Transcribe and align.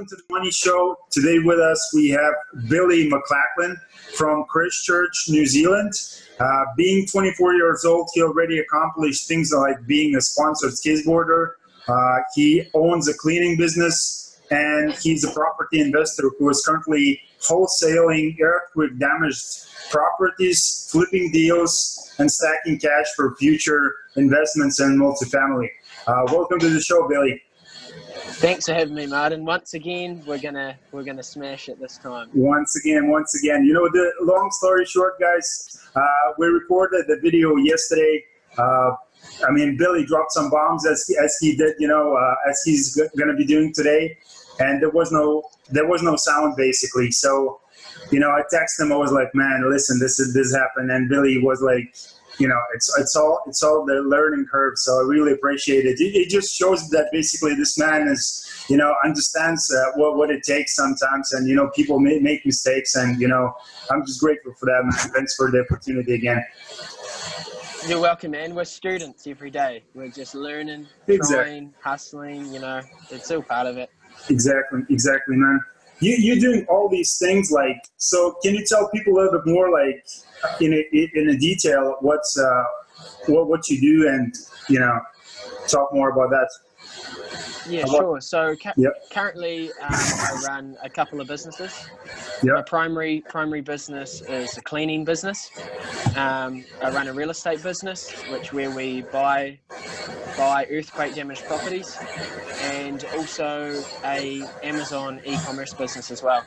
welcome 0.00 0.16
to 0.16 0.24
the 0.26 0.34
Money 0.34 0.50
Show. 0.50 0.96
Today 1.10 1.40
with 1.40 1.58
us 1.58 1.92
we 1.94 2.08
have 2.08 2.32
Billy 2.68 3.10
McLachlan 3.10 3.76
from 4.14 4.44
Christchurch, 4.48 5.26
New 5.28 5.44
Zealand. 5.44 5.92
Uh, 6.38 6.64
being 6.74 7.06
24 7.06 7.52
years 7.52 7.84
old, 7.84 8.08
he 8.14 8.22
already 8.22 8.60
accomplished 8.60 9.28
things 9.28 9.52
like 9.52 9.86
being 9.86 10.16
a 10.16 10.20
sponsored 10.22 10.70
skateboarder. 10.70 11.50
Uh, 11.86 12.18
he 12.34 12.66
owns 12.72 13.08
a 13.08 13.14
cleaning 13.14 13.58
business 13.58 14.40
and 14.50 14.94
he's 14.94 15.22
a 15.22 15.30
property 15.32 15.80
investor 15.80 16.30
who 16.38 16.48
is 16.48 16.64
currently 16.64 17.20
wholesaling 17.42 18.40
earthquake 18.40 18.98
damaged 18.98 19.66
properties, 19.90 20.88
flipping 20.90 21.30
deals, 21.30 22.10
and 22.16 22.30
stacking 22.30 22.78
cash 22.78 23.06
for 23.14 23.34
future 23.36 23.96
investments 24.16 24.80
in 24.80 24.98
multifamily. 24.98 25.68
Uh, 26.06 26.22
welcome 26.28 26.58
to 26.58 26.70
the 26.70 26.80
show, 26.80 27.06
Billy. 27.06 27.42
Thanks 28.20 28.66
for 28.66 28.74
having 28.74 28.94
me, 28.94 29.06
Martin. 29.06 29.44
Once 29.44 29.74
again, 29.74 30.22
we're 30.26 30.38
gonna 30.38 30.76
we're 30.92 31.02
gonna 31.04 31.22
smash 31.22 31.68
it 31.68 31.80
this 31.80 31.98
time. 31.98 32.28
Once 32.34 32.76
again, 32.76 33.08
once 33.08 33.34
again. 33.42 33.64
You 33.64 33.72
know, 33.74 33.88
the 33.88 34.12
long 34.22 34.50
story 34.52 34.84
short, 34.86 35.18
guys, 35.20 35.78
uh, 35.94 36.00
we 36.38 36.46
recorded 36.46 37.06
the 37.08 37.18
video 37.22 37.56
yesterday. 37.56 38.24
Uh, 38.56 38.92
I 39.46 39.50
mean, 39.50 39.76
Billy 39.76 40.04
dropped 40.06 40.32
some 40.32 40.50
bombs 40.50 40.86
as 40.86 41.04
as 41.22 41.36
he 41.40 41.56
did, 41.56 41.74
you 41.78 41.88
know, 41.88 42.14
uh, 42.14 42.34
as 42.48 42.62
he's 42.64 42.94
g- 42.94 43.02
going 43.16 43.28
to 43.30 43.36
be 43.36 43.44
doing 43.44 43.72
today, 43.74 44.16
and 44.58 44.80
there 44.82 44.90
was 44.90 45.12
no 45.12 45.42
there 45.70 45.86
was 45.86 46.02
no 46.02 46.16
sound 46.16 46.56
basically. 46.56 47.10
So, 47.10 47.60
you 48.10 48.20
know, 48.20 48.30
I 48.30 48.42
texted 48.52 48.80
him. 48.84 48.92
I 48.92 48.96
was 48.96 49.12
like, 49.12 49.34
"Man, 49.34 49.68
listen, 49.70 49.98
this 49.98 50.18
is 50.20 50.34
this 50.34 50.54
happened," 50.54 50.90
and 50.90 51.08
Billy 51.08 51.38
was 51.42 51.60
like, 51.62 51.94
you 52.40 52.48
know, 52.48 52.60
it's 52.74 52.92
it's 52.98 53.14
all 53.14 53.42
it's 53.46 53.62
all 53.62 53.84
the 53.84 53.96
learning 54.00 54.46
curve. 54.50 54.74
So 54.76 54.98
I 54.98 55.02
really 55.02 55.32
appreciate 55.32 55.84
it. 55.84 56.00
It, 56.00 56.16
it 56.16 56.30
just 56.30 56.56
shows 56.56 56.88
that 56.90 57.08
basically 57.12 57.54
this 57.54 57.78
man 57.78 58.08
is, 58.08 58.24
you 58.68 58.76
know, 58.76 58.94
understands 59.04 59.72
uh, 59.72 59.92
what 59.96 60.16
what 60.16 60.30
it 60.30 60.42
takes 60.42 60.74
sometimes, 60.74 61.32
and 61.32 61.46
you 61.46 61.54
know, 61.54 61.70
people 61.76 62.00
may 62.00 62.18
make 62.18 62.44
mistakes, 62.46 62.94
and 62.96 63.20
you 63.20 63.28
know, 63.28 63.52
I'm 63.90 64.04
just 64.06 64.20
grateful 64.20 64.54
for 64.58 64.66
that. 64.66 64.82
Man. 64.84 65.12
Thanks 65.14 65.36
for 65.36 65.50
the 65.50 65.60
opportunity 65.60 66.14
again. 66.14 66.42
You're 67.88 68.00
welcome, 68.00 68.32
man. 68.32 68.54
We're 68.54 68.64
students 68.64 69.26
every 69.26 69.50
day. 69.50 69.82
We're 69.94 70.10
just 70.10 70.34
learning, 70.34 70.86
Exactly. 71.06 71.36
trying, 71.36 71.74
hustling. 71.82 72.52
You 72.52 72.60
know, 72.60 72.82
it's 73.10 73.30
all 73.30 73.42
part 73.42 73.66
of 73.66 73.78
it. 73.78 73.90
Exactly, 74.28 74.80
exactly, 74.90 75.36
man. 75.36 75.60
You 76.00 76.16
you're 76.18 76.38
doing 76.38 76.64
all 76.68 76.88
these 76.88 77.18
things 77.18 77.50
like 77.50 77.76
so. 77.96 78.34
Can 78.42 78.54
you 78.54 78.64
tell 78.64 78.88
people 78.90 79.12
a 79.14 79.16
little 79.22 79.40
bit 79.40 79.52
more, 79.52 79.70
like 79.70 80.04
in 80.60 80.72
a, 80.72 80.82
in 80.92 81.28
a 81.30 81.36
detail, 81.36 81.96
what's 82.00 82.38
uh, 82.38 82.64
what 83.26 83.48
what 83.48 83.68
you 83.68 83.80
do, 83.80 84.08
and 84.08 84.34
you 84.68 84.78
know, 84.80 84.98
talk 85.68 85.92
more 85.92 86.10
about 86.10 86.30
that. 86.30 86.48
Yeah, 87.68 87.82
about- 87.82 87.96
sure. 87.98 88.20
So 88.20 88.56
ca- 88.56 88.72
Yep. 88.76 88.92
currently, 89.12 89.70
um, 89.82 89.90
I 89.90 90.42
run 90.48 90.76
a 90.82 90.88
couple 90.88 91.20
of 91.20 91.28
businesses. 91.28 91.72
Yep. 92.42 92.54
My 92.54 92.62
primary 92.62 93.22
primary 93.28 93.60
business 93.60 94.22
is 94.22 94.56
a 94.56 94.62
cleaning 94.62 95.04
business. 95.04 95.50
Um, 96.16 96.64
I 96.82 96.90
run 96.90 97.08
a 97.08 97.12
real 97.12 97.28
estate 97.30 97.62
business, 97.62 98.10
which 98.30 98.52
where 98.54 98.70
we 98.70 99.02
buy 99.02 99.58
buy 100.40 100.66
earthquake 100.70 101.14
damaged 101.14 101.44
properties, 101.46 101.94
and 102.62 103.04
also 103.16 103.84
a 104.06 104.42
Amazon 104.62 105.20
e-commerce 105.24 105.74
business 105.74 106.10
as 106.10 106.22
well 106.22 106.42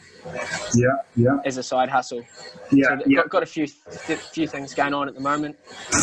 Yeah, 0.74 0.88
yeah, 1.16 1.38
as 1.46 1.58
a 1.58 1.64
side 1.64 1.90
hustle. 1.90 2.24
yeah, 2.72 2.88
so 2.88 2.98
yeah, 3.06 3.18
got, 3.18 3.30
got 3.30 3.44
a 3.44 3.46
few 3.46 3.68
th- 4.08 4.20
few 4.34 4.48
things 4.48 4.74
going 4.74 4.96
on 4.96 5.08
at 5.08 5.14
the 5.14 5.22
moment. 5.22 5.56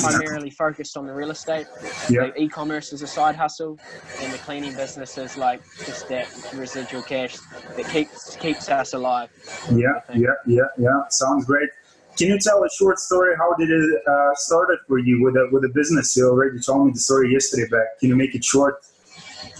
Primarily 0.02 0.50
focused 0.50 0.96
on 0.96 1.04
the 1.06 1.12
real 1.12 1.30
estate. 1.32 1.66
yeah. 2.08 2.28
The 2.28 2.40
e-commerce 2.42 2.92
is 2.92 3.02
a 3.02 3.08
side 3.08 3.34
hustle, 3.34 3.76
and 4.22 4.32
the 4.32 4.38
cleaning 4.38 4.74
business 4.76 5.18
is 5.18 5.36
like 5.36 5.60
just 5.84 6.08
that 6.08 6.28
residual 6.54 7.02
cash 7.02 7.36
that 7.76 7.88
keeps 7.88 8.36
keeps 8.36 8.68
us 8.68 8.92
alive. 8.94 9.30
Yeah, 9.74 9.88
yeah, 10.14 10.28
yeah, 10.46 10.62
yeah. 10.78 11.00
Sounds 11.10 11.44
great. 11.44 11.68
Can 12.16 12.28
you 12.28 12.38
tell 12.38 12.62
a 12.62 12.68
short 12.70 12.98
story? 12.98 13.34
How 13.36 13.54
did 13.54 13.70
it 13.70 14.02
uh, 14.06 14.34
started 14.34 14.78
for 14.86 14.98
you 14.98 15.22
with 15.22 15.36
a 15.36 15.48
with 15.52 15.64
a 15.64 15.68
business? 15.68 16.16
You 16.16 16.28
already 16.28 16.60
told 16.60 16.86
me 16.86 16.92
the 16.92 16.98
story 16.98 17.32
yesterday, 17.32 17.66
but 17.70 17.80
can 17.98 18.08
you 18.08 18.16
make 18.16 18.34
it 18.34 18.44
short? 18.44 18.76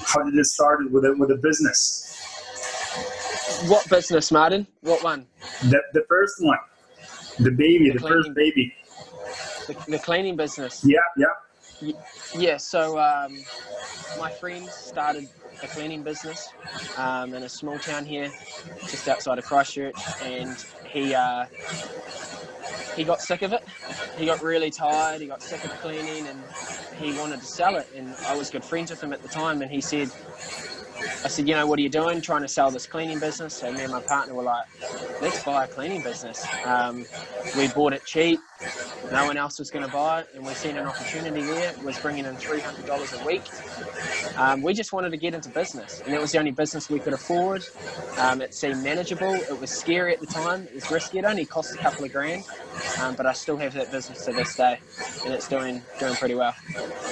How 0.05 0.23
did 0.23 0.35
it 0.35 0.45
started 0.45 0.93
with 0.93 1.05
a 1.05 1.15
with 1.17 1.31
a 1.31 1.37
business? 1.37 2.07
What 3.67 3.89
business, 3.89 4.31
Martin? 4.31 4.67
What 4.83 5.03
one? 5.03 5.27
The 5.63 5.83
the 5.95 6.05
first 6.09 6.35
one, 6.41 6.59
the 7.39 7.51
baby, 7.51 7.91
The 7.91 7.99
the, 7.99 8.09
first 8.09 8.35
baby. 8.35 8.75
The, 9.67 9.77
the 9.89 9.99
cleaning 9.99 10.37
business. 10.37 10.85
Yeah, 10.85 10.99
yeah, 11.17 11.93
Yeah. 12.35 12.57
So 12.57 12.99
um, 12.99 13.45
my 14.19 14.31
friend 14.31 14.69
started 14.69 15.29
a 15.63 15.69
cleaning 15.69 16.03
business 16.03 16.53
um, 16.97 17.35
in 17.35 17.43
a 17.43 17.49
small 17.49 17.79
town 17.79 18.05
here, 18.05 18.31
just 18.89 19.09
outside 19.09 19.39
of 19.39 19.45
Christchurch, 19.45 19.97
and 20.23 20.57
he 20.91 21.15
uh, 21.15 21.47
he 22.97 23.05
got 23.05 23.21
sick 23.21 23.43
of 23.43 23.53
it. 23.53 23.63
He 24.17 24.27
got 24.27 24.43
really 24.43 24.71
tired. 24.71 25.21
He 25.21 25.27
got 25.27 25.43
sick 25.43 25.65
of 25.65 25.71
cleaning, 25.81 26.27
and 26.27 26.39
he 26.99 27.13
wanted 27.13 27.41
to 27.41 27.47
sell 27.47 27.77
it. 27.77 27.87
And 27.95 28.15
I 28.27 28.35
was 28.35 28.51
good 28.51 28.65
friends 28.65 28.91
with 28.91 29.03
him 29.03 29.13
at 29.13 29.23
the 29.23 29.29
time, 29.29 29.63
and 29.63 29.71
he 29.71 29.81
said. 29.81 30.11
I 31.23 31.29
said, 31.29 31.47
you 31.47 31.55
know, 31.55 31.67
what 31.67 31.79
are 31.79 31.83
you 31.83 31.91
doing? 31.91 32.23
Trying 32.23 32.43
to 32.43 32.49
sell 32.49 32.71
this 32.71 32.87
cleaning 32.87 33.19
business. 33.19 33.55
So 33.55 33.71
me 33.71 33.83
and 33.83 33.93
my 33.93 34.01
partner 34.01 34.35
were 34.35 34.43
like, 34.43 34.65
let's 35.21 35.39
buy 35.45 35.65
a 35.65 35.69
cleaning 35.69 36.01
business. 36.03 36.43
Um, 36.65 37.07
we 37.59 37.69
bought 37.69 37.93
it 37.93 38.05
cheap. 38.07 38.41
No 39.13 39.27
one 39.27 39.37
else 39.37 39.59
was 39.59 39.71
going 39.71 39.85
to 39.85 39.93
buy 39.93 40.21
it, 40.21 40.29
and 40.35 40.45
we 40.45 40.55
seen 40.55 40.77
an 40.77 40.87
opportunity 40.87 41.43
there. 41.43 41.75
Was 41.83 41.99
bringing 41.99 42.27
in 42.27 42.37
three 42.37 42.61
hundred 42.61 42.87
dollars 42.87 43.13
a 43.13 43.25
week. 43.25 43.43
Um, 44.37 44.63
we 44.63 44.73
just 44.73 44.93
wanted 44.93 45.11
to 45.11 45.17
get 45.17 45.35
into 45.35 45.49
business, 45.49 46.01
and 46.05 46.15
it 46.15 46.21
was 46.21 46.33
the 46.33 46.39
only 46.39 46.53
business 46.53 46.89
we 46.89 47.01
could 47.01 47.13
afford. 47.13 47.65
Um, 48.19 48.41
it 48.41 48.55
seemed 48.55 48.83
manageable. 48.85 49.33
It 49.33 49.59
was 49.59 49.71
scary 49.71 50.13
at 50.13 50.21
the 50.21 50.27
time. 50.27 50.63
It 50.65 50.75
was 50.75 50.91
risky. 50.91 51.19
It 51.19 51.25
only 51.25 51.45
cost 51.45 51.75
a 51.75 51.79
couple 51.79 52.05
of 52.05 52.13
grand, 52.13 52.45
um, 53.01 53.17
but 53.17 53.27
I 53.27 53.33
still 53.33 53.57
have 53.57 53.75
that 53.75 53.91
business 53.91 54.25
to 54.27 54.33
this 54.33 54.55
day, 54.55 54.79
and 55.25 55.35
it's 55.35 55.49
doing 55.49 55.83
doing 55.99 56.15
pretty 56.15 56.35
well. 56.35 56.55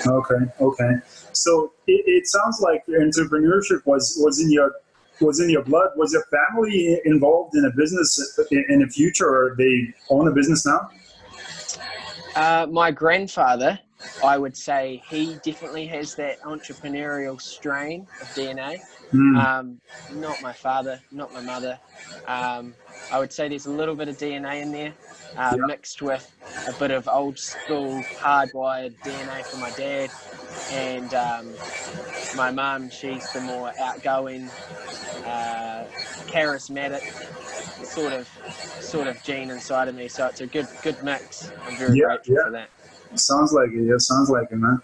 Okay, 0.06 0.44
okay. 0.60 0.92
So 1.32 1.72
it, 1.86 2.04
it 2.06 2.26
sounds 2.26 2.60
like 2.60 2.86
entrepreneurship 2.86 3.84
was 3.86 4.16
was 4.22 4.40
in 4.40 4.52
your 4.52 4.72
was 5.20 5.40
in 5.40 5.50
your 5.50 5.64
blood. 5.64 5.88
Was 5.96 6.12
your 6.12 6.24
family 6.30 7.00
involved 7.04 7.56
in 7.56 7.64
a 7.64 7.70
business 7.70 8.38
in, 8.50 8.64
in 8.68 8.78
the 8.80 8.86
future, 8.86 9.28
or 9.28 9.54
they 9.56 9.92
own 10.10 10.28
a 10.28 10.32
business 10.32 10.64
now? 10.64 10.90
Uh, 12.34 12.66
my 12.70 12.90
grandfather, 12.90 13.78
I 14.22 14.38
would 14.38 14.56
say, 14.56 15.02
he 15.08 15.36
definitely 15.42 15.86
has 15.88 16.14
that 16.16 16.40
entrepreneurial 16.42 17.40
strain 17.40 18.06
of 18.20 18.32
DNA. 18.34 18.78
Hmm. 19.10 19.36
Um, 19.36 19.80
not 20.10 20.40
my 20.42 20.52
father, 20.52 21.00
not 21.10 21.32
my 21.32 21.40
mother. 21.40 21.78
Um, 22.26 22.74
I 23.10 23.18
would 23.18 23.32
say 23.32 23.48
there's 23.48 23.66
a 23.66 23.70
little 23.72 23.94
bit 23.94 24.08
of 24.08 24.16
DNA 24.16 24.60
in 24.62 24.70
there, 24.72 24.94
uh, 25.36 25.56
Yeah. 25.58 25.66
mixed 25.66 26.02
with 26.02 26.30
a 26.66 26.72
bit 26.74 26.90
of 26.90 27.08
old 27.08 27.38
school 27.38 28.02
hardwired 28.20 28.94
DNA 29.02 29.42
from 29.44 29.60
my 29.60 29.70
dad. 29.70 30.10
And 30.70 31.12
um, 31.14 31.54
my 32.36 32.50
mum, 32.50 32.90
she's 32.90 33.30
the 33.32 33.40
more 33.40 33.72
outgoing, 33.80 34.50
uh, 35.24 35.84
charismatic 36.26 37.02
sort 37.82 38.12
of 38.12 38.28
sort 38.80 39.06
of 39.08 39.22
gene 39.22 39.50
inside 39.50 39.88
of 39.88 39.94
me. 39.94 40.08
So 40.08 40.26
it's 40.26 40.40
a 40.40 40.46
good 40.46 40.66
good 40.82 41.02
mix. 41.02 41.50
I'm 41.66 41.76
very 41.76 41.98
Yeah, 41.98 42.06
grateful 42.06 42.34
yeah. 42.34 42.44
for 42.44 42.50
that. 42.52 42.68
Sounds 43.18 43.52
like 43.52 43.70
it. 43.70 43.84
Yeah, 43.84 43.94
sounds 43.98 44.30
like 44.30 44.48
it, 44.50 44.56
man. 44.56 44.80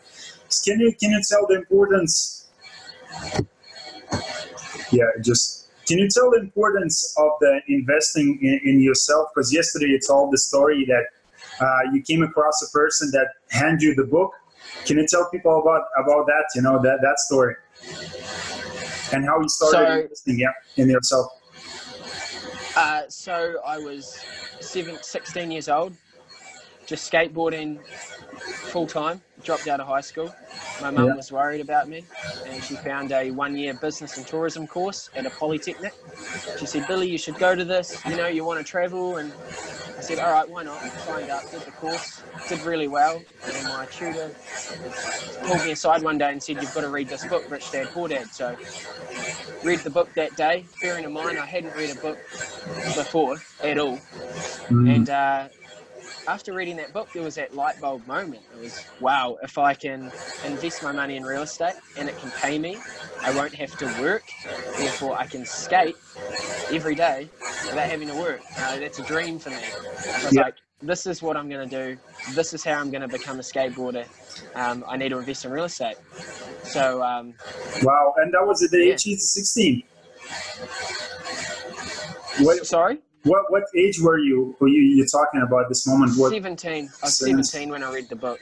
Can 0.64 0.80
you 0.80 0.92
can 1.00 1.10
you 1.12 1.20
tell 1.28 1.46
the 1.46 1.56
importance? 1.56 2.46
Yeah, 4.90 5.04
just 5.22 5.68
can 5.86 5.98
you 5.98 6.08
tell 6.08 6.30
the 6.30 6.38
importance 6.40 7.14
of 7.18 7.30
the 7.40 7.60
investing 7.68 8.38
in, 8.40 8.60
in 8.64 8.80
yourself? 8.82 9.28
Because 9.34 9.52
yesterday 9.52 9.86
you 9.86 10.00
told 10.06 10.32
the 10.32 10.38
story 10.38 10.86
that 10.86 11.04
uh, 11.64 11.92
you 11.92 12.02
came 12.02 12.22
across 12.22 12.62
a 12.66 12.70
person 12.72 13.10
that 13.12 13.28
handed 13.50 13.82
you 13.82 13.94
the 13.94 14.04
book. 14.04 14.32
Can 14.86 14.96
you 14.98 15.06
tell 15.08 15.28
people 15.30 15.60
about 15.60 15.82
about 16.02 16.26
that? 16.26 16.44
You 16.54 16.62
know 16.62 16.80
that 16.82 16.98
that 17.02 17.18
story 17.18 17.56
and 19.12 19.24
how 19.26 19.38
you 19.40 19.48
started 19.48 19.76
So- 19.76 20.00
investing, 20.02 20.38
yeah, 20.38 20.52
in 20.76 20.88
yourself. 20.90 21.26
Uh, 22.76 23.02
so 23.08 23.60
I 23.64 23.78
was 23.78 24.26
seven, 24.60 24.98
16 25.02 25.50
years 25.50 25.68
old, 25.68 25.96
just 26.86 27.10
skateboarding 27.10 27.78
full 28.70 28.86
time. 28.86 29.22
Dropped 29.42 29.68
out 29.68 29.80
of 29.80 29.86
high 29.86 30.00
school. 30.00 30.34
My 30.80 30.90
mum 30.90 31.06
Yeah. 31.06 31.14
was 31.14 31.30
worried 31.30 31.60
about 31.60 31.88
me, 31.88 32.06
and 32.46 32.62
she 32.62 32.74
found 32.76 33.12
a 33.12 33.30
one-year 33.30 33.74
business 33.74 34.16
and 34.16 34.26
tourism 34.26 34.66
course 34.66 35.10
at 35.14 35.26
a 35.26 35.30
polytechnic. 35.30 35.94
She 36.58 36.66
said, 36.66 36.86
"Billy, 36.88 37.08
you 37.08 37.18
should 37.18 37.38
go 37.38 37.54
to 37.54 37.64
this. 37.64 38.02
You 38.06 38.16
know, 38.16 38.26
you 38.26 38.44
want 38.44 38.58
to 38.58 38.64
travel." 38.64 39.16
And 39.16 39.32
I 39.96 40.00
said, 40.00 40.18
"All 40.18 40.32
right, 40.32 40.48
why 40.48 40.62
not?" 40.62 40.80
Signed 41.04 41.30
up, 41.30 41.48
did 41.50 41.60
the 41.62 41.70
course, 41.72 42.22
did 42.48 42.60
really 42.62 42.88
well. 42.88 43.22
And 43.44 43.68
my 43.68 43.86
tutor 43.86 44.30
pulled 45.42 45.64
me 45.64 45.72
aside 45.72 46.02
one 46.02 46.18
day 46.18 46.32
and 46.32 46.42
said, 46.42 46.60
"You've 46.60 46.74
got 46.74 46.82
to 46.82 46.88
read 46.88 47.08
this 47.08 47.24
book, 47.26 47.44
Rich 47.48 47.70
Dad 47.70 47.88
Poor 47.92 48.08
Dad." 48.08 48.26
So 48.32 48.56
read 49.62 49.80
the 49.80 49.90
book 49.90 50.12
that 50.14 50.34
day. 50.36 50.66
Bearing 50.82 51.04
in 51.04 51.12
mind, 51.12 51.38
I 51.38 51.46
hadn't 51.46 51.74
read 51.76 51.90
a 51.90 52.00
book 52.00 52.18
before 52.96 53.40
at 53.62 53.78
all. 53.78 53.98
Mm. 54.70 54.94
And 54.94 55.10
uh, 55.10 55.48
after 56.26 56.52
reading 56.54 56.76
that 56.76 56.92
book, 56.92 57.10
there 57.12 57.22
was 57.22 57.34
that 57.36 57.54
light 57.54 57.80
bulb 57.80 58.06
moment. 58.06 58.44
It 58.52 58.56
was, 58.56 58.86
wow, 58.98 59.36
if 59.42 59.58
I 59.58 59.74
can 59.74 60.12
invest 60.42 60.82
my 60.82 60.92
money 60.92 61.16
in 61.16 61.24
real 61.24 61.42
estate 61.42 61.74
and 61.96 62.08
it 62.08 62.18
can 62.18 62.30
pay 62.32 62.58
me, 62.58 62.84
I 63.22 63.30
won't 63.30 63.54
have 63.54 63.76
to 63.78 63.88
work, 63.88 64.28
therefore 64.76 65.16
I 65.18 65.26
can 65.26 65.44
skate 65.44 65.96
every 66.70 66.94
day 66.94 67.30
without 67.70 67.88
having 67.88 68.08
to 68.08 68.14
work. 68.14 68.42
Uh, 68.56 68.78
that's 68.78 68.98
a 68.98 69.02
dream 69.02 69.38
for 69.38 69.50
me. 69.50 69.74
So 70.18 70.26
I 70.28 70.30
was 70.30 70.36
Yeah. 70.36 70.42
like, 70.42 70.54
this 70.82 71.06
is 71.06 71.22
what 71.22 71.36
I'm 71.36 71.48
going 71.48 71.68
to 71.68 71.84
do. 71.94 72.00
This 72.34 72.52
is 72.52 72.64
how 72.64 72.72
I'm 72.74 72.90
going 72.90 73.02
to 73.02 73.08
become 73.08 73.38
a 73.38 73.42
skateboarder. 73.42 74.06
Um, 74.54 74.84
I 74.88 74.96
need 74.96 75.10
to 75.10 75.18
invest 75.18 75.44
in 75.44 75.50
real 75.50 75.64
estate. 75.64 75.96
So 76.62 77.02
um, 77.02 77.34
Wow, 77.82 78.14
and 78.16 78.32
that 78.32 78.46
was 78.46 78.62
at 78.62 78.70
the 78.70 78.78
Yeah. 78.78 78.94
age 78.94 79.06
of 79.08 79.20
16. 79.20 79.82
What, 82.38 82.66
sorry, 82.66 82.98
what 83.24 83.50
what 83.50 83.64
age 83.76 84.00
were 84.00 84.18
you? 84.18 84.54
Were 84.60 84.68
you 84.68 84.80
you 84.80 85.06
talking 85.06 85.42
about 85.42 85.68
this 85.68 85.86
moment? 85.86 86.12
What? 86.16 86.30
17. 86.30 86.88
I 87.02 87.06
was 87.06 87.18
17 87.18 87.70
when 87.70 87.82
I 87.82 87.92
read 87.92 88.08
the 88.08 88.16
book. 88.16 88.40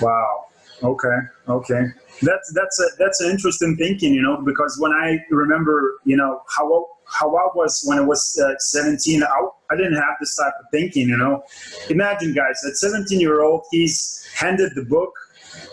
Wow. 0.00 0.46
Okay. 0.82 1.18
Okay. 1.48 1.84
That's 2.22 2.52
that's 2.54 2.80
a 2.80 2.86
that's 2.98 3.20
an 3.20 3.30
interesting 3.30 3.76
thinking, 3.76 4.14
you 4.14 4.22
know, 4.22 4.42
because 4.42 4.78
when 4.78 4.92
I 4.92 5.18
remember, 5.30 5.94
you 6.04 6.16
know, 6.16 6.42
how 6.48 6.88
how 7.06 7.28
I 7.28 7.48
was 7.54 7.82
when 7.86 7.98
I 7.98 8.02
was 8.02 8.40
uh, 8.44 8.56
17, 8.58 9.22
I, 9.22 9.28
I 9.70 9.76
didn't 9.76 9.96
have 9.96 10.14
this 10.20 10.36
type 10.36 10.52
of 10.60 10.66
thinking, 10.70 11.08
you 11.08 11.16
know. 11.16 11.42
Imagine, 11.90 12.32
guys, 12.32 12.62
at 12.66 12.76
17 12.76 13.20
year 13.20 13.42
old, 13.42 13.64
he's 13.70 14.26
handed 14.34 14.72
the 14.74 14.84
book, 14.84 15.12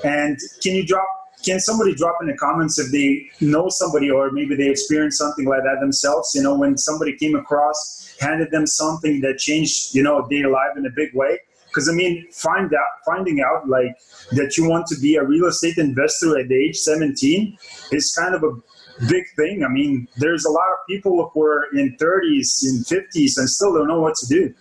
and 0.03 0.37
can 0.61 0.75
you 0.75 0.85
drop? 0.85 1.07
Can 1.45 1.59
somebody 1.61 1.95
drop 1.95 2.17
in 2.21 2.27
the 2.27 2.35
comments 2.35 2.77
if 2.77 2.91
they 2.91 3.29
know 3.39 3.69
somebody 3.69 4.11
or 4.11 4.29
maybe 4.31 4.55
they 4.55 4.69
experienced 4.69 5.17
something 5.17 5.45
like 5.45 5.63
that 5.63 5.79
themselves? 5.79 6.33
You 6.35 6.43
know, 6.43 6.57
when 6.57 6.77
somebody 6.77 7.15
came 7.15 7.33
across, 7.33 8.08
handed 8.19 8.51
them 8.51 8.65
something 8.67 9.21
that 9.21 9.37
changed, 9.37 9.95
you 9.95 10.03
know, 10.03 10.27
their 10.29 10.49
life 10.49 10.75
in 10.77 10.85
a 10.85 10.89
big 10.89 11.13
way. 11.13 11.39
Because 11.67 11.87
I 11.87 11.93
mean, 11.93 12.25
find 12.31 12.73
out, 12.73 12.91
finding 13.05 13.41
out 13.41 13.69
like 13.69 13.95
that 14.31 14.57
you 14.57 14.67
want 14.67 14.87
to 14.87 14.99
be 14.99 15.15
a 15.15 15.23
real 15.23 15.45
estate 15.45 15.77
investor 15.77 16.39
at 16.39 16.47
the 16.47 16.55
age 16.55 16.77
17 16.77 17.57
is 17.91 18.11
kind 18.13 18.33
of 18.33 18.43
a 18.43 18.51
big 19.07 19.23
thing. 19.35 19.63
I 19.63 19.67
mean, 19.67 20.07
there's 20.17 20.45
a 20.45 20.49
lot 20.51 20.69
of 20.73 20.79
people 20.89 21.29
who 21.33 21.43
are 21.43 21.67
in 21.73 21.95
30s, 21.97 22.63
in 22.65 22.83
50s, 22.83 23.37
and 23.37 23.47
still 23.47 23.73
don't 23.73 23.87
know 23.87 24.01
what 24.01 24.15
to 24.15 24.27
do. 24.27 24.53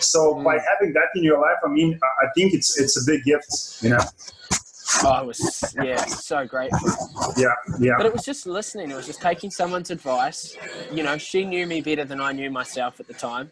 So 0.00 0.34
Mm. 0.34 0.44
by 0.44 0.58
having 0.70 0.94
that 0.94 1.08
in 1.14 1.22
your 1.22 1.38
life, 1.38 1.58
I 1.64 1.68
mean, 1.68 1.98
I 2.02 2.26
I 2.26 2.28
think 2.34 2.54
it's 2.54 2.78
it's 2.80 2.96
a 3.00 3.04
big 3.10 3.22
gift. 3.24 3.50
You 3.82 3.90
know? 3.90 4.00
Oh, 5.02 5.08
I 5.10 5.22
was, 5.22 5.74
yeah, 5.82 6.04
so 6.04 6.46
grateful. 6.46 6.88
Yeah, 7.36 7.48
yeah, 7.78 7.94
But 7.96 8.06
it 8.06 8.12
was 8.12 8.24
just 8.24 8.46
listening. 8.46 8.90
It 8.90 8.96
was 8.96 9.06
just 9.06 9.20
taking 9.20 9.50
someone's 9.50 9.90
advice. 9.90 10.56
You 10.92 11.02
know, 11.02 11.18
she 11.18 11.44
knew 11.44 11.66
me 11.66 11.80
better 11.80 12.04
than 12.04 12.20
I 12.20 12.32
knew 12.32 12.50
myself 12.50 13.00
at 13.00 13.06
the 13.06 13.14
time. 13.14 13.50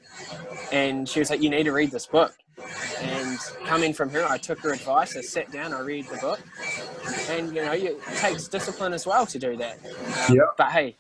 And 0.71 1.09
she 1.09 1.19
was 1.19 1.31
like, 1.31 1.43
You 1.43 1.51
need 1.51 1.65
to 1.65 1.73
read 1.73 1.91
this 1.91 2.07
book. 2.07 2.35
And 3.01 3.39
coming 3.67 3.93
from 3.93 4.11
her, 4.11 4.25
I 4.25 4.39
took 4.39 4.61
her 4.61 4.73
advice. 4.73 5.17
I 5.17 5.21
sat 5.23 5.51
down, 5.51 5.73
I 5.73 5.81
read 5.81 6.07
the 6.09 6.19
book. 6.19 6.41
And, 7.31 7.55
you 7.55 7.63
know, 7.65 7.73
it 7.73 8.01
takes 8.17 8.47
discipline 8.47 8.93
as 8.93 9.07
well 9.07 9.27
to 9.27 9.39
do 9.39 9.57
that. 9.57 9.79
Um, 10.29 10.37
Yeah. 10.37 10.43
But 10.57 10.71
hey, 10.71 10.97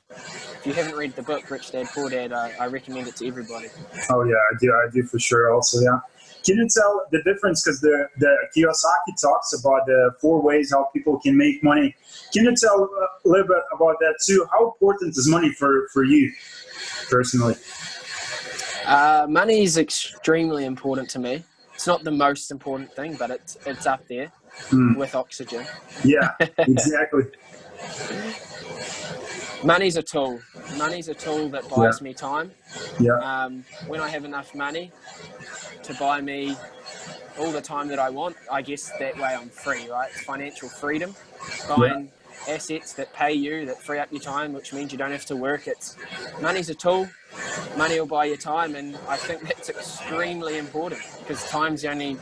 if 0.62 0.66
you 0.68 0.72
haven't 0.74 0.96
read 0.96 1.16
the 1.16 1.22
book, 1.22 1.50
Rich 1.50 1.72
Dad, 1.72 1.88
Poor 1.92 2.08
Dad, 2.08 2.32
I, 2.32 2.52
I 2.60 2.66
recommend 2.68 3.08
it 3.08 3.16
to 3.16 3.26
everybody. 3.26 3.66
Oh 4.10 4.22
yeah, 4.22 4.34
I 4.36 4.54
do. 4.60 4.72
I 4.72 4.88
do 4.92 5.02
for 5.02 5.18
sure. 5.18 5.52
Also, 5.52 5.80
yeah. 5.80 5.98
Can 6.44 6.56
you 6.56 6.68
tell 6.68 7.04
the 7.10 7.20
difference? 7.24 7.64
Because 7.64 7.80
the 7.80 8.08
the 8.18 8.32
Kiyosaki 8.56 9.20
talks 9.20 9.52
about 9.58 9.86
the 9.86 10.12
four 10.20 10.40
ways 10.40 10.70
how 10.70 10.84
people 10.94 11.18
can 11.18 11.36
make 11.36 11.64
money. 11.64 11.96
Can 12.32 12.44
you 12.44 12.54
tell 12.54 12.78
a 13.24 13.28
little 13.28 13.48
bit 13.48 13.62
about 13.74 13.96
that 13.98 14.14
too? 14.24 14.46
How 14.52 14.66
important 14.68 15.16
is 15.16 15.26
money 15.28 15.52
for 15.52 15.88
for 15.92 16.04
you 16.04 16.32
personally? 17.10 17.56
Uh, 18.86 19.26
money 19.28 19.62
is 19.64 19.78
extremely 19.78 20.64
important 20.64 21.10
to 21.10 21.18
me. 21.18 21.42
It's 21.74 21.88
not 21.88 22.04
the 22.04 22.10
most 22.12 22.52
important 22.52 22.92
thing, 22.94 23.14
but 23.14 23.30
it's, 23.32 23.56
it's 23.66 23.86
up 23.86 24.06
there 24.06 24.30
Hmm. 24.68 24.94
with 24.96 25.14
oxygen. 25.14 25.64
Yeah, 26.04 26.32
exactly. 26.58 27.22
Money's 29.64 29.96
a 29.96 30.02
tool. 30.02 30.40
Money's 30.76 31.08
a 31.08 31.14
tool 31.14 31.48
that 31.50 31.68
buys 31.68 32.00
me 32.02 32.14
time. 32.14 32.50
Yeah, 32.98 33.16
Um, 33.18 33.64
when 33.86 34.00
I 34.00 34.08
have 34.08 34.24
enough 34.24 34.54
money 34.54 34.90
to 35.82 35.94
buy 35.94 36.20
me 36.20 36.56
all 37.38 37.50
the 37.50 37.60
time 37.60 37.88
that 37.88 37.98
I 37.98 38.10
want, 38.10 38.36
I 38.50 38.62
guess 38.62 38.90
that 38.98 39.16
way 39.16 39.34
I'm 39.34 39.48
free, 39.48 39.88
right? 39.88 40.10
It's 40.10 40.22
financial 40.24 40.68
freedom. 40.68 41.14
Buying 41.68 42.10
assets 42.48 42.92
that 42.94 43.12
pay 43.12 43.32
you, 43.32 43.66
that 43.66 43.80
free 43.82 43.98
up 43.98 44.10
your 44.10 44.20
time, 44.20 44.52
which 44.52 44.72
means 44.72 44.92
you 44.92 44.98
don't 44.98 45.12
have 45.12 45.26
to 45.26 45.36
work. 45.36 45.66
It's 45.66 45.96
money's 46.40 46.70
a 46.70 46.74
tool. 46.74 47.08
Money 47.76 47.98
will 47.98 48.06
buy 48.06 48.26
you 48.26 48.36
time, 48.36 48.74
and 48.74 48.96
I 49.08 49.16
think 49.16 49.42
that's 49.42 49.70
extremely 49.70 50.58
important 50.58 51.00
because 51.20 51.42
time's 51.48 51.82
the 51.82 51.90
only 51.90 52.16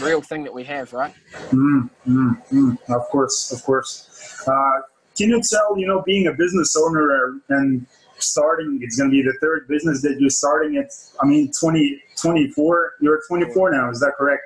real 0.00 0.20
thing 0.20 0.44
that 0.44 0.54
we 0.54 0.64
have, 0.64 0.92
right? 0.92 1.12
mm, 1.50 1.90
mm, 2.06 2.42
mm. 2.52 2.78
of 2.88 3.02
course, 3.08 3.52
of 3.52 3.62
course. 3.64 4.44
Uh, 4.46 4.80
can 5.16 5.30
you 5.30 5.40
tell? 5.42 5.78
You 5.78 5.86
know, 5.86 6.02
being 6.02 6.26
a 6.26 6.32
business 6.32 6.76
owner 6.76 7.40
and 7.48 7.86
starting, 8.18 8.80
it's 8.82 8.96
going 8.96 9.10
to 9.10 9.14
be 9.14 9.22
the 9.22 9.36
third 9.40 9.68
business 9.68 10.02
that 10.02 10.20
you're 10.20 10.30
starting 10.30 10.76
at. 10.76 10.90
I 11.20 11.26
mean, 11.26 11.50
20, 11.58 12.02
24. 12.20 12.92
You're 13.00 13.20
24 13.28 13.72
now. 13.72 13.90
Is 13.90 14.00
that 14.00 14.12
correct? 14.16 14.42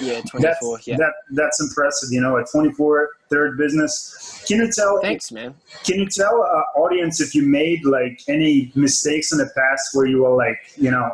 Yeah, 0.00 0.20
24. 0.22 0.40
That's, 0.40 0.86
yeah. 0.86 0.96
that, 0.96 1.12
that's 1.32 1.60
impressive. 1.60 2.10
You 2.10 2.20
know, 2.20 2.38
at 2.38 2.46
24, 2.50 3.10
third 3.28 3.58
business. 3.58 4.44
Can 4.46 4.58
you 4.58 4.72
tell? 4.72 5.00
Thanks, 5.02 5.30
man. 5.30 5.54
Can 5.84 5.98
you 5.98 6.08
tell 6.08 6.42
uh, 6.42 6.78
audience 6.78 7.20
if 7.20 7.34
you 7.34 7.42
made 7.42 7.84
like 7.84 8.22
any 8.28 8.72
mistakes 8.74 9.32
in 9.32 9.38
the 9.38 9.50
past 9.56 9.90
where 9.92 10.06
you 10.06 10.22
were 10.22 10.36
like, 10.36 10.58
you 10.76 10.90
know, 10.90 11.10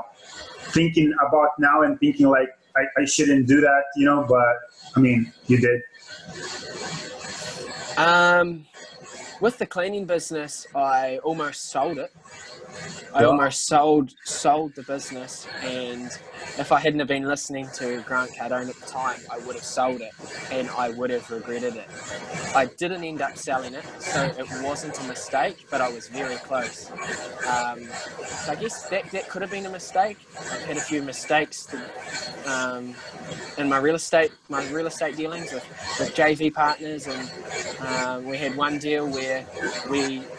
thinking 0.72 1.12
about 1.26 1.50
now 1.58 1.82
and 1.82 1.98
thinking 1.98 2.28
like, 2.28 2.48
I, 2.76 3.02
I 3.02 3.04
shouldn't 3.04 3.46
do 3.46 3.60
that, 3.60 3.84
you 3.96 4.04
know, 4.04 4.26
but 4.28 4.56
I 4.96 5.00
mean, 5.00 5.32
you 5.46 5.58
did. 5.58 5.80
Um, 7.96 8.66
with 9.44 9.58
the 9.58 9.66
cleaning 9.66 10.06
business, 10.06 10.66
I 10.74 11.18
almost 11.22 11.68
sold 11.68 11.98
it. 11.98 12.10
I 13.12 13.22
Yeah. 13.22 13.28
almost 13.28 13.66
sold 13.66 14.12
sold 14.24 14.74
the 14.74 14.82
business, 14.82 15.48
and 15.62 16.10
if 16.58 16.72
I 16.72 16.80
hadn't 16.80 17.00
have 17.00 17.08
been 17.08 17.24
listening 17.24 17.70
to 17.72 18.02
Grant 18.02 18.32
Cardone 18.34 18.68
at 18.70 18.76
the 18.76 18.84
time, 18.84 19.24
I 19.30 19.38
would 19.38 19.56
have 19.56 19.64
sold 19.64 20.02
it, 20.02 20.12
and 20.50 20.70
I 20.70 20.90
would 20.90 21.10
have 21.10 21.30
regretted 21.30 21.76
it. 21.76 21.90
I 22.54 22.66
didn't 22.66 23.04
end 23.04 23.22
up 23.22 23.36
selling 23.36 23.74
it, 23.74 23.86
so 23.98 24.32
it 24.36 24.50
wasn't 24.50 24.98
a 25.00 25.04
mistake, 25.04 25.66
but 25.70 25.80
I 25.80 25.88
was 25.88 26.08
very 26.08 26.38
close. 26.38 26.92
Um, 27.44 27.96
so 28.38 28.52
I 28.52 28.56
guess 28.56 28.84
that, 28.86 29.06
that 29.12 29.28
could 29.28 29.42
have 29.42 29.50
been 29.50 29.66
a 29.66 29.70
mistake. 29.70 30.28
I've 30.50 30.64
had 30.64 30.76
a 30.78 30.82
few 30.82 31.02
mistakes 31.02 31.66
to, 31.66 31.90
um, 32.44 32.98
in 33.56 33.68
my 33.68 33.78
real 33.78 33.94
estate 33.96 34.32
my 34.48 34.60
real 34.62 34.86
estate 34.86 35.16
dealings 35.16 35.52
with, 35.52 35.66
with 35.98 36.12
JV 36.14 36.52
partners, 36.52 37.06
and 37.08 37.32
um, 37.80 38.24
we 38.24 38.38
had 38.38 38.54
one 38.54 38.78
deal 38.78 39.08
where 39.10 39.48
we 39.84 40.30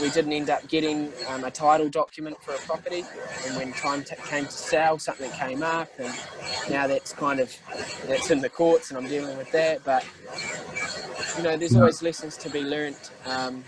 we 0.00 0.10
didn't 0.10 0.32
end 0.32 0.50
up 0.50 0.66
getting 0.68 1.12
um, 1.28 1.44
a 1.44 1.50
title 1.50 1.88
document 1.88 2.36
for 2.42 2.54
a 2.54 2.58
property, 2.58 3.04
and 3.46 3.56
when 3.56 3.72
time 3.72 4.02
t- 4.04 4.16
came 4.26 4.44
to 4.44 4.52
sell, 4.52 4.98
something 4.98 5.30
came 5.32 5.62
up, 5.62 5.88
and 5.98 6.12
now 6.70 6.86
that's 6.86 7.12
kind 7.12 7.40
of 7.40 7.54
that's 8.06 8.30
in 8.30 8.40
the 8.40 8.48
courts, 8.48 8.90
and 8.90 8.98
I'm 8.98 9.06
dealing 9.06 9.36
with 9.36 9.50
that. 9.52 9.84
But 9.84 10.04
you 11.36 11.42
know, 11.42 11.56
there's 11.56 11.76
always 11.76 12.02
lessons 12.02 12.36
to 12.38 12.50
be 12.50 12.62
learnt. 12.62 13.10
Um, 13.26 13.64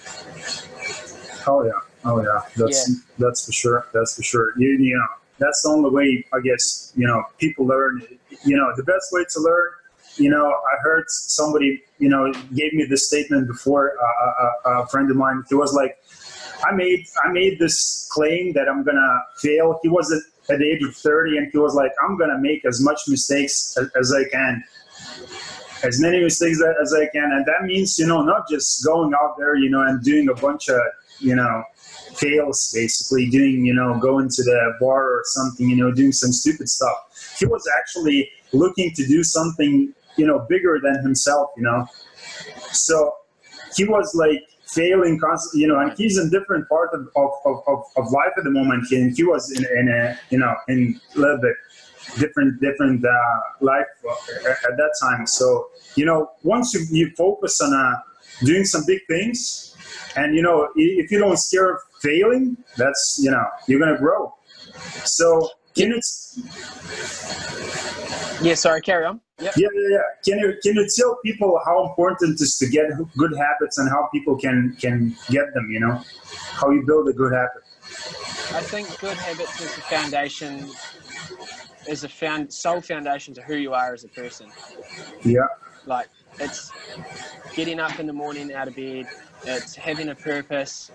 Oh 1.47 1.65
yeah. 1.65 1.73
Oh 2.05 2.23
yeah. 2.23 2.43
That's, 2.57 2.91
that's 3.19 3.47
for 3.47 3.53
sure. 3.53 3.87
That's 3.93 4.17
for 4.17 4.23
sure. 4.23 4.53
You, 4.59 4.69
you 4.71 4.95
know, 4.95 5.07
that's 5.39 5.63
the 5.63 5.71
only 5.71 5.91
way, 5.91 6.25
I 6.33 6.41
guess, 6.41 6.93
you 6.97 7.07
know, 7.07 7.25
people 7.39 7.67
learn, 7.67 8.03
you 8.45 8.57
know, 8.57 8.73
the 8.77 8.83
best 8.83 9.13
way 9.13 9.25
to 9.29 9.41
learn, 9.41 9.71
you 10.17 10.31
know, 10.31 10.47
I 10.47 10.83
heard 10.83 11.05
somebody, 11.09 11.83
you 11.99 12.09
know, 12.09 12.33
gave 12.55 12.73
me 12.73 12.85
this 12.85 13.09
statement 13.09 13.47
before 13.47 13.93
uh, 13.93 14.05
a, 14.05 14.71
a, 14.71 14.83
a 14.83 14.87
friend 14.89 15.11
of 15.11 15.17
mine. 15.17 15.45
He 15.49 15.55
was 15.55 15.73
like, 15.75 15.99
I 16.65 16.73
made, 16.75 17.07
I 17.25 17.33
made 17.33 17.59
this 17.59 18.09
claim 18.11 18.53
that 18.55 18.69
I'm 18.69 18.83
going 18.83 18.97
to 18.97 19.21
fail. 19.37 19.79
He 19.83 19.89
was 19.89 20.11
at, 20.13 20.55
at 20.55 20.59
the 20.59 20.67
age 20.67 20.83
of 20.83 20.97
30 20.97 21.37
and 21.37 21.49
he 21.53 21.59
was 21.59 21.75
like, 21.75 21.93
I'm 22.03 22.17
going 22.17 22.31
to 22.31 22.39
make 22.39 22.65
as 22.65 22.81
much 22.81 23.01
mistakes 23.09 23.77
as, 23.79 23.91
as 23.99 24.15
I 24.15 24.29
can 24.31 24.65
as 25.85 26.01
many 26.01 26.23
mistakes 26.23 26.61
as 26.83 26.95
I 26.95 27.07
can. 27.09 27.31
And 27.33 27.45
that 27.47 27.65
means, 27.65 27.99
you 27.99 28.07
know, 28.07 28.23
not 28.23 28.49
just 28.49 28.85
going 28.85 29.13
out 29.15 29.37
there, 29.39 29.55
you 29.55 29.71
know, 29.71 29.83
and 29.83 30.03
doing 30.03 30.29
a 30.29 30.35
bunch 30.35 30.69
of, 30.69 30.81
you 31.21 31.35
know, 31.35 31.63
fails, 32.15 32.73
basically 32.75 33.29
doing, 33.29 33.65
you 33.65 33.75
know, 33.75 33.99
going 33.99 34.29
to 34.29 34.43
the 34.43 34.75
bar 34.81 35.05
or 35.05 35.23
something, 35.25 35.69
you 35.69 35.77
know, 35.77 35.93
doing 35.93 36.13
some 36.13 36.33
stupid 36.33 36.69
stuff. 36.69 36.97
He 37.39 37.47
was 37.47 37.69
actually 37.79 38.31
looking 38.53 38.93
to 38.95 39.07
do 39.07 39.23
something, 39.23 39.93
you 40.17 40.27
know, 40.27 40.47
bigger 40.49 40.79
than 40.83 41.03
himself, 41.03 41.51
you 41.57 41.63
know. 41.63 41.87
So 42.73 43.13
he 43.75 43.85
was 43.85 44.15
like 44.15 44.43
failing 44.67 45.19
constantly, 45.19 45.63
you 45.63 45.69
know, 45.69 45.79
and 45.79 45.97
he's 45.97 46.19
in 46.19 46.31
different 46.31 46.69
part 46.69 46.91
of, 46.93 47.09
of, 47.17 47.31
of, 47.45 47.85
of 47.97 48.11
life 48.11 48.33
at 48.37 48.45
the 48.45 48.51
moment. 48.51 48.91
And 48.91 49.17
he 49.17 49.23
was 49.23 49.51
in, 49.53 49.65
in 49.79 49.89
a, 49.89 50.19
you 50.31 50.39
know, 50.39 50.55
in 50.69 51.01
a 51.15 51.19
little 51.19 51.39
bit 51.39 51.55
different 52.19 52.61
different 52.61 53.05
uh, 53.05 53.41
life 53.61 53.87
at, 54.45 54.49
at 54.49 54.77
that 54.77 54.93
time. 55.03 55.27
So 55.27 55.69
you 55.97 56.05
know, 56.05 56.31
once 56.43 56.75
you, 56.75 56.87
you 56.91 57.13
focus 57.17 57.61
on 57.61 57.75
uh, 57.75 57.97
doing 58.45 58.65
some 58.65 58.85
big 58.87 59.01
things, 59.09 59.77
and 60.17 60.35
you 60.35 60.43
know, 60.43 60.69
if 60.77 61.11
you 61.11 61.19
don't 61.19 61.39
scare 61.39 61.75
of 61.75 61.81
failing, 62.01 62.57
that's 62.77 63.19
you 63.23 63.31
know, 63.31 63.45
you're 63.67 63.81
gonna 63.81 63.99
grow. 63.99 64.35
So 65.05 65.51
you? 65.75 66.01
Yeah, 68.43 68.55
sorry, 68.55 68.81
carry 68.81 69.05
on. 69.05 69.21
Yep. 69.39 69.55
Yeah, 69.57 69.69
yeah, 69.75 69.89
yeah. 69.91 69.99
Can 70.25 70.39
you 70.39 70.55
can 70.63 70.75
you 70.77 70.89
tell 70.97 71.19
people 71.25 71.61
how 71.65 71.87
important 71.89 72.31
it 72.31 72.41
is 72.41 72.57
to 72.59 72.69
get 72.69 72.87
good 73.17 73.37
habits 73.37 73.79
and 73.79 73.89
how 73.89 74.09
people 74.13 74.37
can 74.37 74.77
can 74.81 75.15
get 75.31 75.53
them? 75.55 75.71
You 75.71 75.81
know, 75.81 76.03
how 76.53 76.71
you 76.71 76.85
build 76.87 77.09
a 77.09 77.13
good 77.13 77.33
habit. 77.33 77.63
I 78.55 78.61
think 78.63 78.99
good 78.99 79.17
habits 79.17 79.61
is 79.61 79.75
the 79.75 79.83
foundation, 79.83 80.71
is 81.89 82.05
a 82.05 82.09
found 82.09 82.53
sole 82.53 82.81
foundation 82.81 83.35
to 83.35 83.43
who 83.43 83.57
you 83.57 83.75
are 83.75 83.93
as 83.93 84.05
a 84.05 84.09
person. 84.09 84.51
Yeah, 85.23 85.41
Like 85.85 86.09
it's 86.39 86.73
getting 87.55 87.81
up 87.81 87.99
in 87.99 88.07
the 88.07 88.13
morning 88.13 88.53
out 88.55 88.69
of 88.69 88.77
bed, 88.77 89.07
it's 89.45 89.75
having 89.77 90.09
a 90.09 90.15
purpose, 90.15 90.91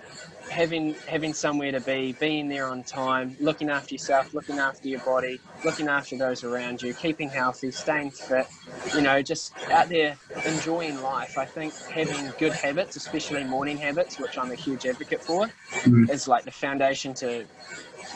having 0.49 0.95
having 1.07 1.33
somewhere 1.33 1.71
to 1.71 1.79
be, 1.79 2.13
being 2.19 2.49
there 2.49 2.67
on 2.67 2.83
time, 2.83 3.35
looking 3.39 3.69
after 3.69 3.93
yourself, 3.95 4.33
looking 4.33 4.59
after 4.59 4.87
your 4.87 4.99
body, 5.01 5.39
looking 5.63 5.87
after 5.87 6.17
those 6.17 6.43
around 6.43 6.81
you, 6.81 6.93
keeping 6.93 7.29
healthy, 7.29 7.71
staying 7.71 8.11
fit, 8.11 8.47
you 8.95 9.01
know, 9.01 9.21
just 9.21 9.53
out 9.71 9.89
there 9.89 10.17
enjoying 10.45 11.01
life. 11.01 11.37
I 11.37 11.45
think 11.45 11.73
having 11.93 12.33
good 12.37 12.53
habits, 12.53 12.95
especially 12.95 13.43
morning 13.43 13.77
habits, 13.77 14.17
which 14.19 14.37
I'm 14.37 14.51
a 14.51 14.55
huge 14.55 14.85
advocate 14.85 15.21
for, 15.21 15.47
Mhm. 15.85 16.09
is 16.09 16.27
like 16.27 16.45
the 16.45 16.51
foundation 16.51 17.13
to 17.15 17.45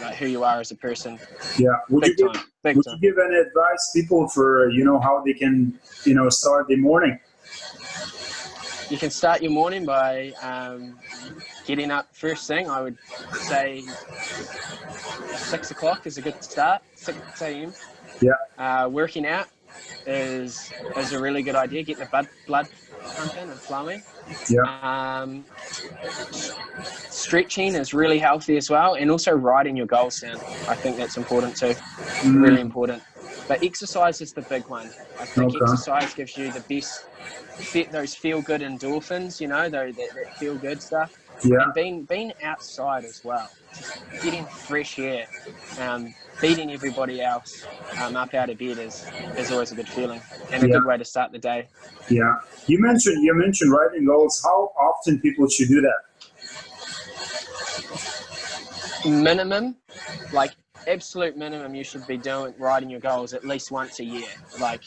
like 0.01 0.15
who 0.17 0.25
you 0.27 0.43
are 0.43 0.59
as 0.59 0.71
a 0.71 0.75
person. 0.75 1.19
yeah. 1.57 1.69
Would 1.89 2.03
Big 2.03 2.19
you 2.19 2.31
give, 2.33 2.75
would 2.75 2.85
you 2.85 2.99
give 2.99 3.17
any 3.19 3.37
advice 3.37 3.91
people 3.95 4.27
for 4.29 4.69
you 4.69 4.83
know 4.83 4.99
how 4.99 5.21
they 5.25 5.33
can 5.33 5.79
you 6.05 6.13
know 6.15 6.29
start 6.29 6.67
the 6.67 6.75
morning? 6.75 7.19
You 8.89 8.97
can 8.97 9.09
start 9.09 9.41
your 9.41 9.51
morning 9.51 9.85
by 9.85 10.31
um, 10.41 10.97
getting 11.65 11.91
up 11.91 12.15
first 12.15 12.47
thing. 12.47 12.69
I 12.69 12.81
would 12.81 12.97
say 13.31 13.83
six 15.35 15.71
o'clock 15.71 16.05
is 16.05 16.17
a 16.17 16.21
good 16.21 16.41
start. 16.43 16.81
Six 16.95 17.17
a.m. 17.41 17.73
Yeah. 18.21 18.31
Uh, 18.57 18.87
working 18.89 19.25
out 19.25 19.47
is 20.05 20.71
is 20.97 21.13
a 21.13 21.19
really 21.19 21.41
good 21.41 21.55
idea. 21.55 21.83
Get 21.83 21.97
the 21.97 22.05
blood 22.05 22.27
blood 22.47 22.67
pumping 23.15 23.49
and 23.49 23.59
flowing. 23.59 24.03
Yeah. 24.49 24.61
Um, 25.21 25.45
stretching 27.09 27.75
is 27.75 27.93
really 27.93 28.19
healthy 28.19 28.57
as 28.57 28.69
well, 28.69 28.95
and 28.95 29.09
also 29.09 29.31
writing 29.31 29.75
your 29.75 29.87
goals 29.87 30.19
down. 30.19 30.37
I 30.67 30.75
think 30.75 30.97
that's 30.97 31.17
important 31.17 31.55
too. 31.57 31.73
Mm, 32.21 32.41
Really 32.43 32.61
important. 32.61 33.01
But 33.47 33.63
exercise 33.63 34.21
is 34.21 34.33
the 34.33 34.41
big 34.41 34.67
one. 34.69 34.93
I 35.17 35.25
think 35.25 35.53
Okay. 35.53 35.55
exercise 35.55 36.13
gives 36.13 36.35
you 36.35 36.51
the 36.51 36.61
best, 36.61 37.09
those 37.91 38.15
feel 38.15 38.41
good 38.41 38.61
endorphins, 38.61 39.39
you 39.39 39.47
know, 39.47 39.69
though 39.69 39.91
that, 39.91 40.09
that 40.15 40.33
feel 40.37 40.57
good 40.57 40.81
stuff. 40.81 41.11
Yeah, 41.43 41.63
And 41.63 41.73
being 41.73 42.05
being 42.05 42.33
outside 42.43 43.05
as 43.05 43.21
well, 43.23 43.51
just 43.73 43.99
getting 44.19 44.47
fresh 44.47 44.97
air, 44.99 45.27
um, 45.77 46.15
beating 46.41 46.71
everybody 46.71 47.21
else 47.21 47.69
um, 47.97 48.15
up 48.15 48.33
out 48.33 48.49
of 48.49 48.57
bed 48.57 48.79
is, 48.79 49.13
is 49.35 49.51
always 49.51 49.71
a 49.71 49.75
good 49.75 49.89
feeling 49.89 50.23
and 50.51 50.63
a 50.63 50.67
Yeah. 50.67 50.73
good 50.77 50.83
way 50.85 50.97
to 50.97 51.05
start 51.05 51.31
the 51.31 51.37
day. 51.39 51.69
yeah. 52.09 52.33
You 52.67 52.79
mentioned 52.81 53.23
you 53.23 53.33
mentioned 53.35 53.71
writing 53.71 54.05
goals. 54.05 54.41
How 54.43 54.71
often 54.79 55.19
people 55.21 55.47
should 55.49 55.67
do 55.67 55.81
that? 55.81 55.99
minimum, 59.05 59.75
like 60.31 60.53
absolute 60.87 61.37
minimum, 61.37 61.75
you 61.75 61.83
should 61.83 62.05
be 62.07 62.17
doing 62.17 62.53
writing 62.57 62.89
your 62.89 62.99
goals 62.99 63.33
at 63.33 63.45
least 63.45 63.71
once 63.71 63.99
a 63.99 64.05
year. 64.05 64.27
Like, 64.57 64.81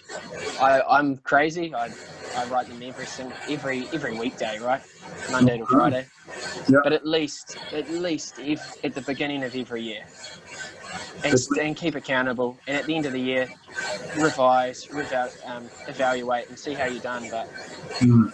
I, 0.61 0.81
I'm 0.83 1.17
crazy. 1.19 1.75
I, 1.75 1.91
I 2.35 2.45
write 2.45 2.69
them 2.69 2.83
every 2.83 3.07
single 3.07 3.37
every 3.49 3.89
every 3.93 4.17
weekday, 4.17 4.59
right, 4.59 4.83
Monday 5.31 5.59
to 5.59 5.67
Friday. 5.67 6.07
Yeah. 6.69 6.79
But 6.83 6.93
at 6.93 7.07
least 7.07 7.59
at 7.73 7.91
least 7.91 8.39
if 8.39 8.61
at 8.85 8.95
the 8.95 9.01
beginning 9.03 9.45
of 9.45 9.55
every 9.55 9.83
year, 9.83 10.03
and, 11.25 11.35
and 11.61 11.77
keep 11.77 11.95
accountable. 11.95 12.59
And 12.67 12.77
at 12.77 12.87
the 12.87 12.95
end 12.95 13.07
of 13.07 13.13
the 13.13 13.21
year, 13.21 13.49
revise, 14.15 14.89
reval, 14.91 15.31
um, 15.47 15.71
evaluate, 15.87 16.49
and 16.49 16.59
see 16.59 16.75
how 16.75 16.87
you're 16.87 17.01
done. 17.01 17.29
But 17.31 17.49
Mm. 18.01 18.33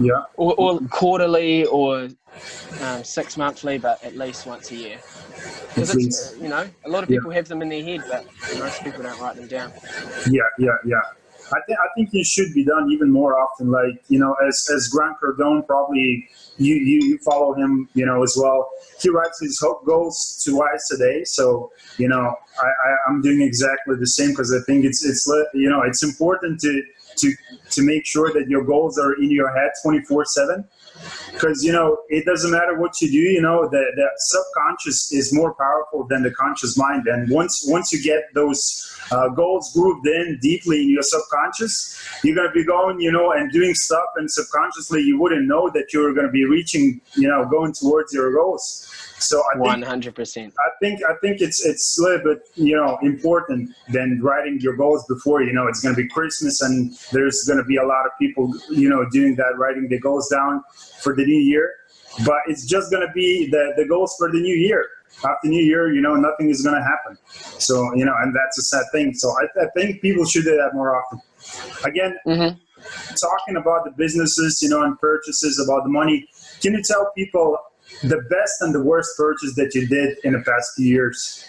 Yeah, 0.00 0.22
or, 0.36 0.54
or 0.56 0.80
quarterly 0.90 1.64
or 1.66 2.08
um, 2.82 3.04
six 3.04 3.36
monthly, 3.36 3.78
but 3.78 4.02
at 4.04 4.16
least 4.16 4.46
once 4.46 4.70
a 4.70 4.76
year. 4.76 4.98
Because 5.68 5.94
it's 5.94 6.32
uh, 6.32 6.42
you 6.42 6.48
know 6.48 6.68
a 6.84 6.88
lot 6.88 7.02
of 7.02 7.10
Yeah. 7.10 7.18
people 7.18 7.30
have 7.32 7.48
them 7.48 7.62
in 7.62 7.68
their 7.68 7.82
head, 7.82 8.04
but 8.08 8.24
most 8.58 8.82
people 8.82 9.02
don't 9.02 9.20
write 9.20 9.36
them 9.36 9.48
down. 9.48 9.72
yeah, 10.30 10.42
yeah, 10.58 10.76
yeah. 10.84 10.96
I 11.50 11.60
think 11.66 11.78
I 11.78 11.86
think 11.96 12.10
it 12.12 12.26
should 12.26 12.52
be 12.54 12.64
done 12.64 12.90
even 12.92 13.10
more 13.10 13.38
often. 13.38 13.70
Like 13.70 14.02
you 14.08 14.18
know, 14.18 14.34
as 14.46 14.68
as 14.74 14.88
Grant 14.88 15.16
Cardone 15.22 15.66
probably 15.66 16.28
you 16.58 16.74
you, 16.74 17.00
you 17.08 17.18
follow 17.18 17.54
him, 17.54 17.88
you 17.94 18.04
know, 18.04 18.22
as 18.22 18.36
well. 18.40 18.68
He 19.00 19.08
writes 19.08 19.40
his 19.40 19.58
hope 19.60 19.84
goals 19.86 20.42
twice 20.46 20.90
a 20.92 20.98
day. 20.98 21.24
So 21.24 21.72
you 21.96 22.08
know, 22.08 22.34
I, 22.62 22.66
I 22.66 22.96
I'm 23.08 23.22
doing 23.22 23.40
exactly 23.40 23.96
the 23.96 24.06
same 24.06 24.30
because 24.30 24.52
I 24.52 24.60
think 24.66 24.84
it's 24.84 25.04
it's 25.04 25.26
you 25.54 25.70
know 25.70 25.82
it's 25.82 26.02
important 26.02 26.60
to 26.60 26.82
to 27.18 27.32
to 27.70 27.82
make 27.82 28.06
sure 28.06 28.32
that 28.32 28.48
your 28.48 28.64
goals 28.64 28.98
are 28.98 29.14
in 29.14 29.30
your 29.30 29.50
head 29.56 29.70
24 29.82 30.24
seven. 30.26 30.64
Because 31.32 31.62
you 31.64 31.72
know 31.72 31.98
it 32.08 32.24
doesn't 32.24 32.50
matter 32.50 32.78
what 32.78 33.00
you 33.00 33.08
do 33.10 33.18
you 33.18 33.40
know 33.40 33.68
the, 33.68 33.84
the 33.96 34.08
subconscious 34.16 35.12
is 35.12 35.32
more 35.32 35.54
powerful 35.54 36.04
than 36.04 36.22
the 36.22 36.30
conscious 36.30 36.76
mind. 36.76 37.06
And 37.06 37.30
once 37.30 37.64
once 37.68 37.92
you 37.92 38.02
get 38.02 38.24
those 38.34 38.84
uh, 39.10 39.28
goals 39.28 39.72
grooved 39.72 40.06
in 40.06 40.38
deeply 40.42 40.82
in 40.82 40.90
your 40.90 41.02
subconscious 41.02 41.98
you're 42.22 42.34
going 42.34 42.48
to 42.48 42.52
be 42.52 42.64
going 42.64 43.00
you 43.00 43.12
know 43.12 43.32
and 43.32 43.50
doing 43.52 43.74
stuff 43.74 44.08
and 44.16 44.30
subconsciously 44.30 45.02
you 45.02 45.18
wouldn't 45.18 45.46
know 45.46 45.70
that 45.70 45.92
you're 45.92 46.12
going 46.12 46.26
to 46.26 46.32
be 46.32 46.44
reaching 46.44 47.00
you 47.16 47.28
know 47.28 47.44
going 47.46 47.72
towards 47.72 48.12
your 48.12 48.32
goals 48.32 48.86
so 49.18 49.40
i 49.40 49.54
think 49.54 49.64
One 49.64 49.82
hundred 49.82 50.14
percent. 50.14 50.54
I 50.58 50.70
think 50.80 51.00
I 51.04 51.14
think 51.22 51.40
it's 51.40 51.64
it's 51.64 51.98
a 51.98 52.02
little 52.02 52.24
bit 52.34 52.48
you 52.54 52.76
know 52.76 52.98
important 53.02 53.74
than 53.92 54.20
writing 54.22 54.60
your 54.60 54.76
goals 54.76 55.04
before 55.06 55.42
you 55.42 55.52
know 55.52 55.66
it's 55.66 55.80
going 55.80 55.94
to 55.94 56.02
be 56.02 56.08
Christmas 56.08 56.60
and 56.60 56.92
there's 57.12 57.44
going 57.44 57.58
to 57.58 57.64
be 57.64 57.76
a 57.76 57.84
lot 57.84 58.06
of 58.06 58.12
people 58.20 58.52
you 58.70 58.88
know 58.88 59.04
doing 59.10 59.34
that 59.36 59.52
writing 59.56 59.88
the 59.88 59.98
goals 59.98 60.28
down 60.28 60.62
for 61.02 61.14
the 61.16 61.24
new 61.24 61.40
year, 61.52 61.72
but 62.24 62.38
it's 62.46 62.64
just 62.66 62.90
going 62.90 63.06
to 63.06 63.12
be 63.12 63.48
the 63.50 63.72
the 63.76 63.86
goals 63.86 64.14
for 64.18 64.30
the 64.30 64.40
new 64.40 64.54
year. 64.54 64.84
After 65.24 65.48
New 65.48 65.64
Year, 65.64 65.92
you 65.92 66.00
know, 66.00 66.14
nothing 66.14 66.48
is 66.48 66.62
going 66.62 66.76
to 66.76 66.82
happen. 66.82 67.18
So 67.58 67.74
you 67.96 68.04
know, 68.04 68.14
and 68.22 68.34
that's 68.34 68.56
a 68.58 68.62
sad 68.62 68.84
thing. 68.92 69.14
So 69.14 69.28
I, 69.30 69.64
I 69.64 69.66
think 69.76 70.00
people 70.00 70.24
should 70.24 70.44
do 70.44 70.56
that 70.56 70.74
more 70.74 70.94
often. 70.96 71.20
Again, 71.84 72.16
hmm 72.24 72.50
talking 73.20 73.56
about 73.56 73.84
the 73.84 73.90
businesses, 73.96 74.62
you 74.62 74.68
know, 74.68 74.82
and 74.82 74.98
purchases, 74.98 75.58
about 75.58 75.82
the 75.84 75.90
money. 75.90 76.28
Can 76.60 76.74
you 76.74 76.82
tell 76.82 77.10
people 77.16 77.58
the 78.02 78.20
best 78.30 78.54
and 78.60 78.74
the 78.74 78.82
worst 78.82 79.16
purchase 79.16 79.54
that 79.56 79.74
you 79.74 79.86
did 79.86 80.18
in 80.24 80.32
the 80.32 80.40
past 80.40 80.74
few 80.76 80.86
years? 80.86 81.44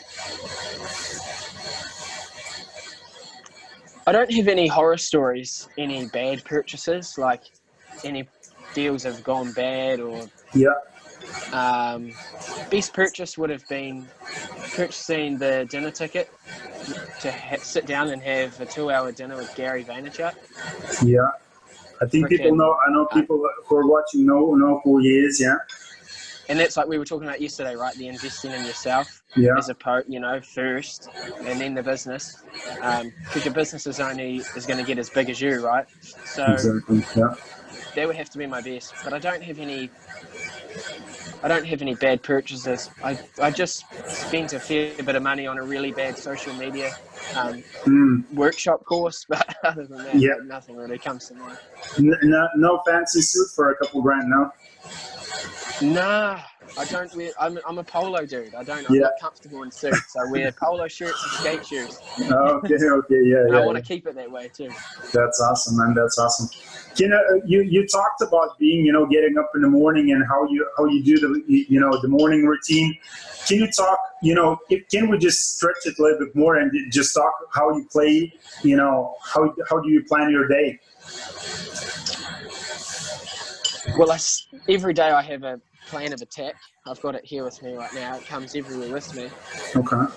I 4.07 4.11
don't 4.11 4.31
have 4.31 4.47
any 4.47 4.67
horror 4.67 4.97
stories, 4.97 5.67
any 5.77 6.05
bad 6.07 6.43
purchases, 6.43 7.15
like 7.17 7.43
any 8.03 8.27
deals 8.73 9.03
have 9.03 9.23
gone 9.23 9.51
bad 9.51 9.99
or 9.99 10.27
Yeah, 10.53 10.69
um, 11.53 12.11
best 12.71 12.93
purchase 12.93 13.37
would 13.37 13.49
have 13.51 13.67
been 13.67 14.07
purchasing 14.75 15.37
the 15.37 15.67
dinner 15.69 15.91
ticket 15.91 16.29
to 17.19 17.31
ha- 17.31 17.57
sit 17.61 17.85
down 17.85 18.09
and 18.09 18.21
have 18.23 18.59
a 18.59 18.65
two-hour 18.65 19.11
dinner 19.11 19.37
with 19.37 19.53
Gary 19.55 19.83
Vaynerchuk. 19.83 20.33
yeah. 21.03 21.19
I 22.01 22.05
think 22.05 22.29
people 22.29 22.55
know. 22.55 22.77
I 22.87 22.91
know 22.93 23.05
people 23.07 23.45
who 23.67 23.75
are 23.75 23.85
watching 23.85 24.25
know 24.25 24.55
know 24.55 24.79
who 24.85 24.99
he 24.99 25.09
is. 25.19 25.41
Yeah, 25.41 25.57
And 26.49 26.59
that's 26.59 26.75
like 26.75 26.87
we 26.87 26.97
were 26.97 27.05
talking 27.05 27.27
about 27.27 27.39
yesterday, 27.41 27.75
right? 27.75 27.95
The 27.95 28.07
investing 28.07 28.51
in 28.51 28.65
yourself 28.65 29.21
yeah, 29.35 29.55
as 29.55 29.69
a 29.69 29.75
po, 29.75 30.01
you 30.07 30.19
know, 30.19 30.41
first, 30.41 31.07
and 31.45 31.61
then 31.61 31.75
the 31.75 31.83
business, 31.83 32.41
because 32.73 33.45
your 33.45 33.53
business 33.53 33.85
is 33.85 33.99
only 33.99 34.37
is 34.55 34.65
going 34.65 34.79
to 34.79 34.83
get 34.83 34.97
as 34.97 35.11
big 35.11 35.29
as 35.29 35.39
you, 35.39 35.63
right? 35.63 35.85
So 36.25 36.45
exactly. 36.45 37.03
Yeah, 37.15 37.35
that 37.95 38.07
would 38.07 38.15
have 38.15 38.31
to 38.31 38.39
be 38.39 38.47
my 38.47 38.61
best. 38.61 38.95
But 39.03 39.13
I 39.13 39.19
don't 39.19 39.43
have 39.43 39.59
any. 39.59 39.91
I 41.41 41.47
don't 41.47 41.65
have 41.65 41.81
any 41.81 41.95
bad 41.95 42.21
purchases. 42.21 42.89
I, 43.01 43.17
I 43.41 43.49
just 43.49 43.85
spent 44.07 44.51
a 44.51 44.59
fair 44.59 44.91
bit 45.01 45.15
of 45.15 45.23
money 45.23 45.47
on 45.47 45.57
a 45.57 45.63
really 45.63 45.91
bad 45.91 46.17
social 46.17 46.53
media 46.55 46.91
um, 47.35 47.63
mm. 47.85 48.33
workshop 48.33 48.83
course, 48.83 49.25
but 49.29 49.55
other 49.63 49.85
than 49.85 50.03
that, 50.03 50.15
Yeah. 50.15 50.33
nothing 50.43 50.75
really 50.75 50.97
comes 50.97 51.27
to 51.29 51.35
mind. 51.35 51.57
N- 51.97 52.13
no, 52.23 52.49
no 52.57 52.81
fancy 52.85 53.21
suit 53.21 53.47
for 53.55 53.71
a 53.71 53.75
couple 53.77 54.01
grand. 54.01 54.29
No. 54.29 54.51
Nah, 55.81 56.39
I 56.77 56.85
don't 56.85 57.15
wear. 57.15 57.31
I'm, 57.39 57.57
I'm 57.67 57.77
a 57.77 57.83
polo 57.83 58.25
dude. 58.25 58.53
I 58.53 58.63
don't. 58.63 58.89
I'm 58.89 58.95
Yeah. 58.95 59.01
not 59.03 59.13
comfortable 59.21 59.63
in 59.63 59.71
suits. 59.71 60.15
I 60.15 60.29
wear 60.29 60.51
polo 60.51 60.87
shirts 60.87 61.23
and 61.23 61.31
skate 61.33 61.65
shoes. 61.65 61.99
Okay, 62.19 62.75
okay, 62.75 63.21
yeah, 63.23 63.37
yeah. 63.49 63.57
I 63.57 63.65
want 63.65 63.77
to 63.77 63.81
keep 63.81 64.05
it 64.05 64.15
that 64.15 64.29
way 64.29 64.49
too. 64.49 64.69
That's 65.13 65.39
awesome, 65.41 65.77
man. 65.77 65.93
That's 65.93 66.17
awesome. 66.19 66.49
You 66.97 67.07
know, 67.07 67.17
uh, 67.17 67.39
you 67.45 67.61
you 67.61 67.87
talked 67.87 68.21
about 68.21 68.57
being, 68.59 68.85
you 68.85 68.91
know, 68.91 69.05
getting 69.05 69.37
up 69.37 69.51
in 69.55 69.61
the 69.61 69.69
morning 69.69 70.11
and 70.11 70.23
how 70.27 70.43
you 70.49 70.67
how 70.77 70.85
you 70.85 71.01
do 71.03 71.17
the 71.17 71.43
you 71.47 71.79
know 71.79 71.91
the 72.01 72.09
morning 72.09 72.45
routine. 72.45 72.97
Can 73.47 73.57
you 73.59 73.71
talk? 73.71 73.99
You 74.21 74.35
know, 74.35 74.57
if, 74.69 74.87
can 74.89 75.09
we 75.09 75.17
just 75.17 75.55
stretch 75.55 75.77
it 75.85 75.97
a 75.97 76.01
little 76.01 76.19
bit 76.19 76.35
more 76.35 76.57
and 76.57 76.71
just 76.91 77.15
talk 77.15 77.33
how 77.51 77.75
you 77.75 77.87
play? 77.89 78.33
You 78.63 78.75
know, 78.75 79.15
how 79.23 79.53
how 79.69 79.79
do 79.79 79.89
you 79.89 80.03
plan 80.03 80.29
your 80.29 80.47
day? 80.47 80.79
Well, 83.97 84.11
I 84.11 84.19
every 84.67 84.93
day 84.93 85.09
I 85.09 85.21
have 85.21 85.43
a 85.43 85.61
plan 85.89 86.13
of 86.13 86.21
attack. 86.21 86.55
I've 86.85 87.01
got 87.01 87.15
it 87.15 87.25
here 87.25 87.43
with 87.43 87.61
me 87.63 87.73
right 87.73 87.93
now. 87.93 88.17
It 88.17 88.25
comes 88.25 88.55
everywhere 88.55 88.93
with 88.93 89.15
me. 89.15 89.29
Okay. 89.75 90.13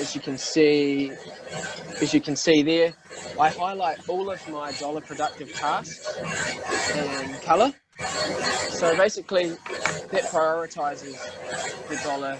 as 0.00 0.14
you 0.14 0.20
can 0.20 0.38
see, 0.38 1.12
as 2.00 2.14
you 2.14 2.20
can 2.20 2.34
see 2.34 2.62
there, 2.62 2.94
I 3.38 3.50
highlight 3.50 4.08
all 4.08 4.30
of 4.30 4.48
my 4.48 4.72
dollar 4.72 5.00
productive 5.00 5.52
tasks 5.52 6.18
in 6.96 7.34
color. 7.42 7.72
So 8.70 8.96
basically, 8.96 9.50
that 9.50 10.24
prioritizes 10.30 11.18
the 11.88 11.96
dollar 12.02 12.38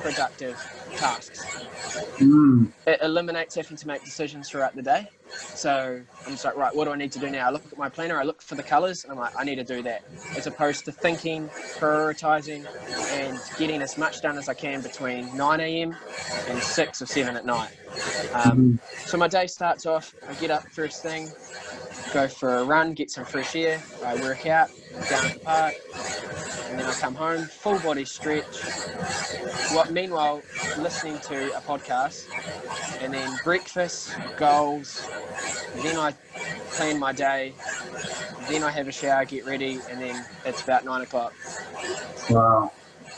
productive 0.00 0.56
tasks. 0.96 1.44
Mm. 2.18 2.70
It 2.86 3.00
eliminates 3.02 3.54
having 3.54 3.76
to 3.76 3.86
make 3.86 4.04
decisions 4.04 4.48
throughout 4.48 4.74
the 4.74 4.82
day. 4.82 5.08
So 5.32 6.00
I'm 6.26 6.32
just 6.32 6.44
like, 6.44 6.56
right, 6.56 6.74
what 6.74 6.86
do 6.86 6.92
I 6.92 6.96
need 6.96 7.12
to 7.12 7.18
do 7.18 7.30
now? 7.30 7.46
I 7.46 7.50
look 7.50 7.64
at 7.70 7.78
my 7.78 7.88
planner, 7.88 8.18
I 8.18 8.24
look 8.24 8.42
for 8.42 8.56
the 8.56 8.62
colors, 8.62 9.04
and 9.04 9.12
I'm 9.12 9.18
like, 9.18 9.32
I 9.38 9.44
need 9.44 9.56
to 9.56 9.64
do 9.64 9.82
that. 9.82 10.02
As 10.36 10.46
opposed 10.46 10.84
to 10.86 10.92
thinking, 10.92 11.48
prioritizing, 11.78 12.66
and 13.12 13.38
getting 13.58 13.80
as 13.82 13.96
much 13.96 14.22
done 14.22 14.38
as 14.38 14.48
I 14.48 14.54
can 14.54 14.80
between 14.80 15.34
9 15.36 15.60
a.m. 15.60 15.96
and 16.48 16.60
6 16.60 17.02
or 17.02 17.06
7 17.06 17.36
at 17.36 17.46
night. 17.46 17.70
Um, 18.34 18.80
so 19.04 19.16
my 19.18 19.28
day 19.28 19.46
starts 19.46 19.86
off, 19.86 20.14
I 20.28 20.34
get 20.34 20.50
up 20.50 20.66
first 20.68 21.02
thing, 21.02 21.28
go 22.12 22.28
for 22.28 22.58
a 22.58 22.64
run, 22.64 22.94
get 22.94 23.10
some 23.10 23.24
fresh 23.24 23.54
air, 23.56 23.82
I 24.04 24.14
work 24.16 24.46
out 24.46 24.70
down 25.08 25.26
at 25.26 25.34
the 25.34 25.40
park, 25.40 25.74
and 26.68 26.78
then 26.78 26.86
I 26.86 26.92
come 26.92 27.14
home, 27.14 27.44
full 27.44 27.78
body 27.80 28.04
stretch. 28.04 28.62
What 29.72 29.92
meanwhile, 29.92 30.42
listening 30.78 31.18
to 31.20 31.56
a 31.56 31.60
podcast, 31.60 32.28
and 33.00 33.12
then 33.14 33.30
breakfast, 33.44 34.14
goals. 34.36 35.08
Then 35.82 35.96
I 35.96 36.12
plan 36.72 36.98
my 36.98 37.12
day. 37.12 37.54
Then 38.48 38.64
I 38.64 38.70
have 38.70 38.88
a 38.88 38.92
shower, 38.92 39.24
get 39.24 39.46
ready, 39.46 39.80
and 39.88 40.00
then 40.00 40.24
it's 40.44 40.62
about 40.62 40.84
nine 40.84 41.02
o'clock. 41.02 41.32
Wow. 42.28 42.72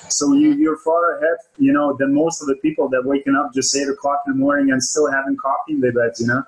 So 0.08 0.34
you, 0.34 0.52
you're 0.52 0.76
far 0.78 1.16
ahead, 1.16 1.38
you 1.58 1.72
know, 1.72 1.96
than 1.96 2.12
most 2.12 2.42
of 2.42 2.48
the 2.48 2.56
people 2.56 2.88
that 2.90 3.02
waking 3.04 3.34
up 3.34 3.54
just 3.54 3.74
eight 3.74 3.88
o'clock 3.88 4.22
in 4.26 4.34
the 4.34 4.38
morning 4.38 4.70
and 4.70 4.82
still 4.82 5.10
having 5.10 5.36
coffee 5.36 5.72
in 5.72 5.80
their 5.80 5.92
beds, 5.92 6.20
you 6.20 6.26
know? 6.26 6.42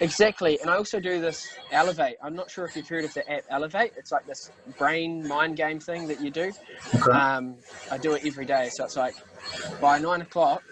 Exactly, 0.00 0.58
and 0.60 0.70
I 0.70 0.76
also 0.76 1.00
do 1.00 1.20
this 1.20 1.46
Elevate. 1.72 2.16
I'm 2.22 2.34
not 2.34 2.50
sure 2.50 2.66
if 2.66 2.76
you've 2.76 2.88
heard 2.88 3.04
of 3.04 3.14
the 3.14 3.30
app 3.30 3.44
Elevate. 3.50 3.92
It's 3.96 4.12
like 4.12 4.26
this 4.26 4.50
brain 4.78 5.26
mind 5.26 5.56
game 5.56 5.80
thing 5.80 6.06
that 6.08 6.20
you 6.20 6.30
do. 6.30 6.52
Okay. 6.96 7.12
Um, 7.12 7.56
I 7.90 7.96
do 7.96 8.12
it 8.12 8.26
every 8.26 8.44
day, 8.44 8.68
so 8.72 8.84
it's 8.84 8.96
like 8.96 9.14
by 9.80 9.98
nine 9.98 10.20
o'clock, 10.22 10.62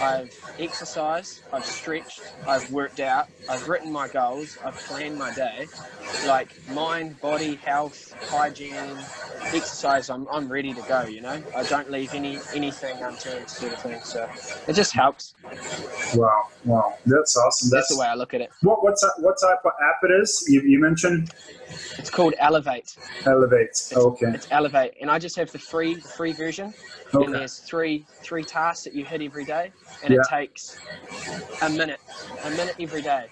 I've 0.00 0.32
exercised, 0.58 1.42
I've 1.52 1.64
stretched, 1.64 2.22
I've 2.46 2.70
worked 2.70 3.00
out, 3.00 3.28
I've 3.48 3.68
written 3.68 3.92
my 3.92 4.08
goals, 4.08 4.58
I've 4.64 4.76
planned 4.76 5.18
my 5.18 5.32
day, 5.34 5.66
like 6.26 6.56
mind, 6.70 7.20
body, 7.20 7.56
health, 7.56 8.14
hygiene, 8.28 8.98
exercise. 9.54 10.10
I'm, 10.10 10.26
I'm 10.30 10.50
ready 10.50 10.72
to 10.74 10.82
go. 10.82 11.02
You 11.04 11.20
know, 11.20 11.42
I 11.56 11.62
don't 11.64 11.90
leave 11.90 12.14
any 12.14 12.38
anything 12.54 12.96
unturned, 13.02 13.48
sort 13.48 13.72
of 13.72 13.80
thing. 13.80 14.00
So 14.02 14.28
it 14.66 14.74
just 14.74 14.92
helps. 14.92 15.34
Wow. 16.14 16.48
Wow. 16.64 16.96
That's 17.06 17.36
awesome. 17.36 17.70
That's 17.70 17.88
That's, 17.88 17.94
the 17.94 18.00
way 18.00 18.06
I 18.06 18.14
look 18.14 18.34
at 18.34 18.40
it. 18.40 18.50
what, 18.62 18.82
what, 18.82 18.94
type, 19.00 19.12
what 19.18 19.36
type 19.40 19.58
of 19.64 19.72
app 19.82 19.96
it 20.04 20.12
is? 20.22 20.44
You, 20.48 20.62
you 20.62 20.80
mentioned 20.80 21.30
It's 21.98 22.10
called 22.10 22.34
Elevate. 22.38 22.96
Elevate. 23.26 23.92
Okay. 23.92 24.26
It's 24.26 24.48
Elevate, 24.50 24.94
and 25.00 25.10
I 25.10 25.18
just 25.18 25.36
have 25.36 25.50
the 25.50 25.58
free 25.58 25.96
free 25.96 26.32
version. 26.32 26.74
And 27.14 27.34
there's 27.34 27.58
three 27.58 28.06
three 28.22 28.44
tasks 28.44 28.84
that 28.84 28.94
you 28.94 29.04
hit 29.04 29.22
every 29.22 29.44
day, 29.44 29.72
and 30.02 30.14
it 30.14 30.20
takes 30.28 30.76
a 31.60 31.68
minute, 31.68 32.00
a 32.44 32.50
minute 32.50 32.74
every 32.80 33.02
day. 33.02 33.26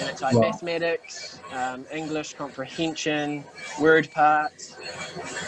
And 0.00 0.08
it's 0.08 0.22
like 0.22 0.34
Wow. 0.34 0.42
mathematics, 0.42 1.40
um, 1.52 1.86
English 1.92 2.34
comprehension, 2.34 3.44
word 3.80 4.10
parts, 4.10 4.76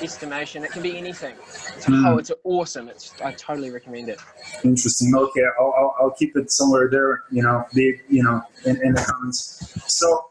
estimation. 0.00 0.64
It 0.64 0.72
can 0.72 0.82
be 0.82 0.96
anything. 0.96 1.36
It's, 1.76 1.86
Hmm. 1.86 2.06
oh, 2.06 2.18
it's 2.18 2.30
awesome. 2.44 2.88
It's 2.88 3.14
I 3.22 3.32
totally 3.32 3.70
recommend 3.70 4.08
it. 4.08 4.20
Interesting. 4.62 5.12
Okay, 5.14 5.42
I'll, 5.58 5.74
I'll, 5.76 5.94
I'll 6.00 6.10
keep 6.12 6.36
it 6.36 6.50
somewhere 6.50 6.88
there. 6.90 7.24
You 7.30 7.42
know, 7.42 7.64
the 7.72 7.98
you 8.08 8.22
know 8.22 8.42
in, 8.64 8.76
in 8.82 8.94
the 8.94 9.02
comments. 9.02 9.72
So 9.88 10.30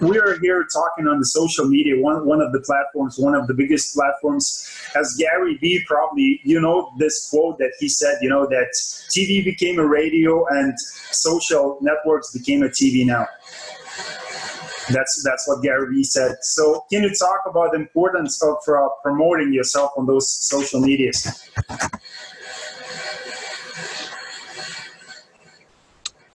we 0.00 0.18
are 0.18 0.38
here 0.40 0.66
talking 0.72 1.06
on 1.06 1.18
the 1.18 1.26
social 1.26 1.66
media. 1.66 2.00
One 2.00 2.26
one 2.26 2.40
of 2.40 2.52
the 2.52 2.60
platforms, 2.60 3.18
one 3.18 3.34
of 3.34 3.46
the 3.46 3.54
biggest 3.54 3.94
platforms. 3.94 4.68
As 4.94 5.14
Gary 5.18 5.56
Vee 5.56 5.84
probably 5.86 6.40
you 6.44 6.60
know 6.60 6.92
this 6.98 7.30
quote 7.30 7.58
that 7.58 7.72
he 7.78 7.88
said. 7.88 8.18
You 8.20 8.28
know 8.28 8.46
that 8.46 8.72
TV 9.10 9.44
became 9.44 9.78
a 9.78 9.86
radio 9.86 10.46
and 10.48 10.78
social 11.10 11.78
networks 11.80 12.32
became 12.32 12.62
a 12.62 12.68
TV 12.68 13.06
now. 13.06 13.26
That's 14.90 15.22
that's 15.24 15.46
what 15.46 15.62
Gary 15.62 15.94
Vee 15.94 16.04
said. 16.04 16.36
So 16.42 16.84
can 16.90 17.02
you 17.04 17.14
talk 17.14 17.40
about 17.46 17.72
the 17.72 17.78
importance 17.78 18.42
of 18.42 18.56
uh, 18.68 18.88
promoting 19.02 19.52
yourself 19.52 19.92
on 19.96 20.06
those 20.06 20.28
social 20.28 20.80
medias? 20.80 21.48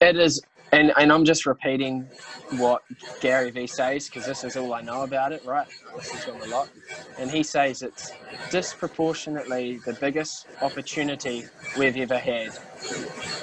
It 0.00 0.16
is, 0.16 0.40
and, 0.72 0.92
and 0.98 1.12
I'm 1.12 1.24
just 1.24 1.46
repeating 1.46 2.12
what 2.50 2.82
Gary 3.20 3.50
Vee 3.50 3.66
says 3.66 4.06
because 4.06 4.26
this 4.26 4.44
is 4.44 4.56
all 4.56 4.74
I 4.74 4.82
know 4.82 5.02
about 5.02 5.32
it, 5.32 5.44
right? 5.44 5.66
I 5.86 5.96
listen 5.96 6.18
to 6.20 6.32
a 6.32 6.46
lot. 6.46 6.70
And 7.18 7.30
he 7.30 7.42
says 7.42 7.82
it's 7.82 8.14
disproportionately 8.50 9.82
the 9.84 9.94
biggest 9.94 10.48
opportunity 10.60 11.50
we've 11.74 11.96
ever 11.96 12.18
had. 12.18 12.54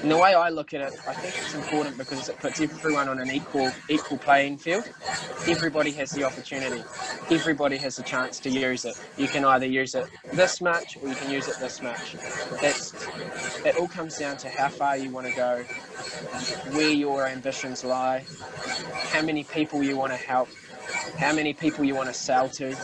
And 0.01 0.11
the 0.11 0.17
way 0.17 0.33
I 0.33 0.49
look 0.49 0.73
at 0.73 0.81
it, 0.81 0.93
I 1.07 1.15
think 1.15 1.39
it's 1.39 1.53
important 1.53 1.97
because 1.97 2.29
it 2.29 2.39
puts 2.39 2.61
everyone 2.61 3.09
on 3.09 3.19
an 3.19 3.31
equal 3.31 3.79
equal 3.89 4.19
playing 4.19 4.59
field. 4.59 4.85
Everybody 5.47 5.93
has 5.93 6.13
the 6.13 6.23
opportunity. 6.23 6.87
Everybody 7.29 7.77
has 7.79 7.95
the 7.97 8.03
chance 8.03 8.39
to 8.41 8.51
use 8.51 8.85
it. 8.85 8.97
You 9.15 9.29
can 9.29 9.45
either 9.45 9.65
use 9.65 9.95
it 9.95 10.07
this 10.31 10.61
much 10.61 10.97
or 11.01 11.09
you 11.09 11.17
can 11.17 11.29
use 11.29 11.47
it 11.47 11.59
this 11.59 11.81
much. 11.81 12.19
It's, 12.61 12.95
it 13.65 13.75
all 13.77 13.87
comes 13.87 14.17
down 14.17 14.37
to 14.37 14.49
how 14.49 14.69
far 14.69 14.95
you 14.97 15.11
want 15.11 15.27
to 15.27 15.33
go, 15.33 15.65
where 16.73 16.91
your 16.91 17.27
ambitions 17.27 17.83
lie, 17.83 18.25
how 19.11 19.21
many 19.21 19.43
people 19.43 19.83
you 19.83 19.97
want 19.97 20.11
to 20.11 20.17
help, 20.17 20.49
how 21.17 21.33
many 21.33 21.53
people 21.53 21.83
you 21.83 21.95
want 21.95 22.07
to 22.07 22.13
sell 22.13 22.49
to, 22.49 22.75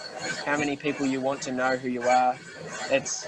how 0.46 0.58
many 0.58 0.76
people 0.76 1.06
you 1.06 1.22
want 1.22 1.42
to 1.44 1.52
know 1.52 1.78
who 1.78 1.90
you 1.90 2.02
are. 2.02 2.40
It's 2.90 3.28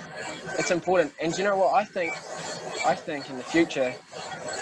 it's 0.57 0.71
important. 0.71 1.13
And 1.21 1.37
you 1.37 1.43
know 1.43 1.57
what 1.57 1.75
I 1.75 1.85
think 1.85 2.13
I 2.85 2.95
think 2.95 3.29
in 3.29 3.37
the 3.37 3.43
future 3.43 3.95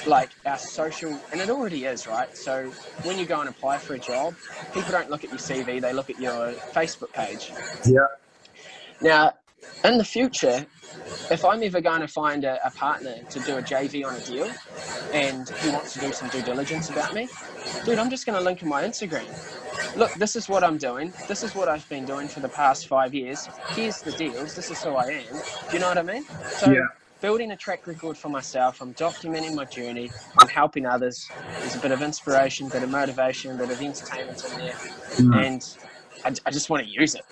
like 0.05 0.31
our 0.45 0.57
social 0.57 1.17
and 1.31 1.41
it 1.41 1.49
already 1.49 1.85
is, 1.85 2.07
right? 2.07 2.35
So 2.35 2.71
when 3.03 3.17
you 3.17 3.25
go 3.25 3.39
and 3.39 3.49
apply 3.49 3.77
for 3.79 3.93
a 3.93 3.99
job, 3.99 4.35
people 4.73 4.91
don't 4.91 5.09
look 5.09 5.23
at 5.23 5.29
your 5.29 5.39
CV, 5.39 5.81
they 5.81 5.93
look 5.93 6.09
at 6.09 6.19
your 6.19 6.55
Facebook 6.73 7.13
page. 7.13 7.51
Yeah. 7.85 8.07
Now, 9.01 9.33
in 9.83 9.97
the 9.97 10.03
future, 10.03 10.65
if 11.29 11.45
I'm 11.45 11.63
ever 11.63 11.81
going 11.81 12.01
to 12.01 12.07
find 12.07 12.43
a, 12.43 12.59
a 12.65 12.71
partner 12.71 13.15
to 13.29 13.39
do 13.39 13.57
a 13.57 13.61
JV 13.61 14.05
on 14.05 14.15
a 14.15 14.19
deal 14.21 14.49
and 15.13 15.49
he 15.61 15.69
wants 15.69 15.93
to 15.93 15.99
do 15.99 16.11
some 16.11 16.29
due 16.29 16.41
diligence 16.41 16.89
about 16.89 17.13
me, 17.13 17.29
dude, 17.85 17.97
I'm 17.97 18.09
just 18.09 18.25
going 18.25 18.37
to 18.37 18.43
link 18.43 18.61
in 18.61 18.69
my 18.69 18.83
Instagram. 18.83 19.27
Look, 19.95 20.13
this 20.15 20.35
is 20.35 20.47
what 20.47 20.63
I'm 20.63 20.77
doing. 20.77 21.13
This 21.27 21.43
is 21.43 21.55
what 21.55 21.67
I've 21.67 21.87
been 21.89 22.05
doing 22.05 22.27
for 22.27 22.39
the 22.39 22.49
past 22.49 22.87
five 22.87 23.13
years. 23.13 23.47
Here's 23.69 24.01
the 24.01 24.11
deals. 24.11 24.55
This 24.55 24.69
is 24.71 24.81
who 24.83 24.91
I 24.91 25.05
am. 25.05 25.43
Do 25.69 25.73
you 25.73 25.79
know 25.79 25.87
what 25.87 25.97
I 25.97 26.03
mean? 26.03 26.25
So, 26.49 26.71
Yeah. 26.71 26.87
building 27.19 27.51
a 27.51 27.57
track 27.57 27.87
record 27.87 28.17
for 28.17 28.29
myself, 28.29 28.81
I'm 28.81 28.93
documenting 28.93 29.53
my 29.53 29.65
journey, 29.65 30.11
I'm 30.39 30.47
helping 30.47 30.85
others. 30.85 31.27
There's 31.59 31.75
a 31.75 31.79
bit 31.79 31.91
of 31.91 32.01
inspiration, 32.01 32.67
a 32.67 32.69
bit 32.69 32.83
of 32.83 32.89
motivation, 32.89 33.51
a 33.51 33.57
bit 33.57 33.69
of 33.69 33.81
entertainment 33.81 34.43
in 34.43 34.57
there. 34.57 34.73
Mm. 35.17 35.45
And 35.45 35.77
I, 36.25 36.49
I 36.49 36.51
just 36.51 36.69
want 36.69 36.83
to 36.83 36.89
use 36.89 37.15
it 37.15 37.23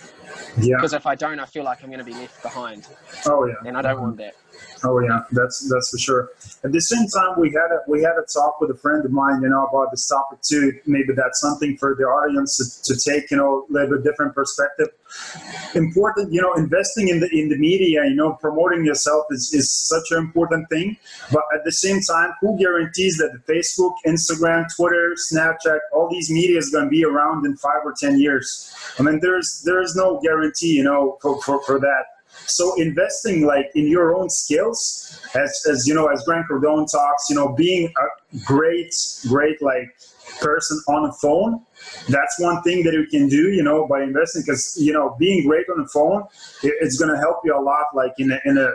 Yeah. 0.57 0.75
because 0.77 0.93
if 0.93 1.05
I 1.05 1.15
don't, 1.15 1.39
I 1.39 1.45
feel 1.45 1.63
like 1.63 1.83
I'm 1.83 1.89
going 1.89 1.99
to 1.99 2.05
be 2.05 2.13
left 2.13 2.41
behind, 2.41 2.87
Oh 3.25 3.45
yeah. 3.45 3.53
and 3.65 3.77
I 3.77 3.81
don't 3.81 4.01
want 4.01 4.17
that. 4.17 4.35
Oh 4.83 4.99
yeah. 4.99 5.21
That's 5.31 5.69
that's 5.69 5.89
for 5.91 5.97
sure. 5.97 6.29
At 6.63 6.71
the 6.71 6.81
same 6.81 7.07
time, 7.07 7.39
we 7.39 7.49
had 7.49 7.71
a 7.71 7.79
we 7.87 8.01
had 8.01 8.13
a 8.17 8.25
talk 8.33 8.61
with 8.61 8.71
a 8.71 8.77
friend 8.77 9.03
of 9.03 9.11
mine, 9.11 9.41
you 9.41 9.49
know, 9.49 9.65
about 9.65 9.91
this 9.91 10.07
topic 10.07 10.41
too. 10.41 10.79
Maybe 10.85 11.13
that's 11.13 11.39
something 11.41 11.77
for 11.77 11.95
the 11.95 12.03
audience 12.03 12.57
to, 12.57 12.93
to 12.93 12.99
take, 13.09 13.29
you 13.31 13.37
know, 13.37 13.65
a 13.69 13.73
little 13.73 13.97
bit 13.97 14.03
different 14.03 14.33
perspective. 14.33 14.87
Important, 15.75 16.31
you 16.31 16.41
know, 16.41 16.53
investing 16.53 17.09
in 17.09 17.19
the 17.19 17.29
in 17.31 17.49
the 17.49 17.57
media, 17.57 18.03
you 18.05 18.15
know, 18.15 18.33
promoting 18.33 18.85
yourself 18.85 19.25
is, 19.31 19.53
is 19.53 19.71
such 19.71 20.11
an 20.11 20.17
important 20.17 20.69
thing. 20.69 20.97
But 21.31 21.43
at 21.53 21.65
the 21.65 21.71
same 21.71 21.99
time, 22.01 22.33
who 22.41 22.57
guarantees 22.57 23.17
that 23.17 23.31
the 23.33 23.53
Facebook, 23.53 23.93
Instagram, 24.05 24.65
Twitter, 24.75 25.15
Snapchat, 25.31 25.79
all 25.93 26.09
these 26.09 26.29
media 26.29 26.57
is 26.57 26.69
going 26.69 26.85
to 26.85 26.89
be 26.89 27.03
around 27.03 27.45
in 27.45 27.57
five 27.57 27.81
or 27.83 27.93
ten 27.99 28.19
years? 28.19 28.73
I 28.97 29.03
mean, 29.03 29.19
there's 29.21 29.61
there 29.65 29.81
is 29.81 29.95
no 29.95 30.19
guarantee, 30.21 30.73
you 30.73 30.83
know, 30.83 31.17
for, 31.21 31.41
for, 31.41 31.61
for 31.63 31.79
that. 31.79 32.03
So 32.45 32.79
investing 32.81 33.45
like 33.45 33.71
in 33.75 33.87
your 33.87 34.15
own 34.15 34.29
skills, 34.29 35.19
as, 35.35 35.65
as 35.69 35.87
you 35.87 35.93
know, 35.93 36.07
as 36.07 36.23
Grant 36.23 36.47
Cardone 36.49 36.89
talks, 36.91 37.29
you 37.29 37.35
know, 37.35 37.53
being 37.53 37.91
a 37.97 38.37
great, 38.45 38.93
great 39.27 39.61
like 39.61 39.87
person 40.41 40.81
on 40.87 41.03
the 41.03 41.13
phone, 41.21 41.65
that's 42.09 42.39
one 42.39 42.61
thing 42.63 42.83
that 42.83 42.93
you 42.93 43.05
can 43.07 43.29
do, 43.29 43.51
you 43.51 43.63
know, 43.63 43.87
by 43.87 44.03
investing 44.03 44.43
because 44.45 44.77
you 44.79 44.93
know 44.93 45.15
being 45.19 45.47
great 45.47 45.65
on 45.69 45.81
the 45.81 45.87
phone, 45.87 46.23
it, 46.63 46.73
it's 46.81 46.97
going 46.97 47.11
to 47.11 47.17
help 47.17 47.37
you 47.43 47.55
a 47.55 47.61
lot, 47.61 47.85
like 47.93 48.13
in 48.17 48.31
a, 48.31 48.39
in 48.45 48.57
a 48.57 48.71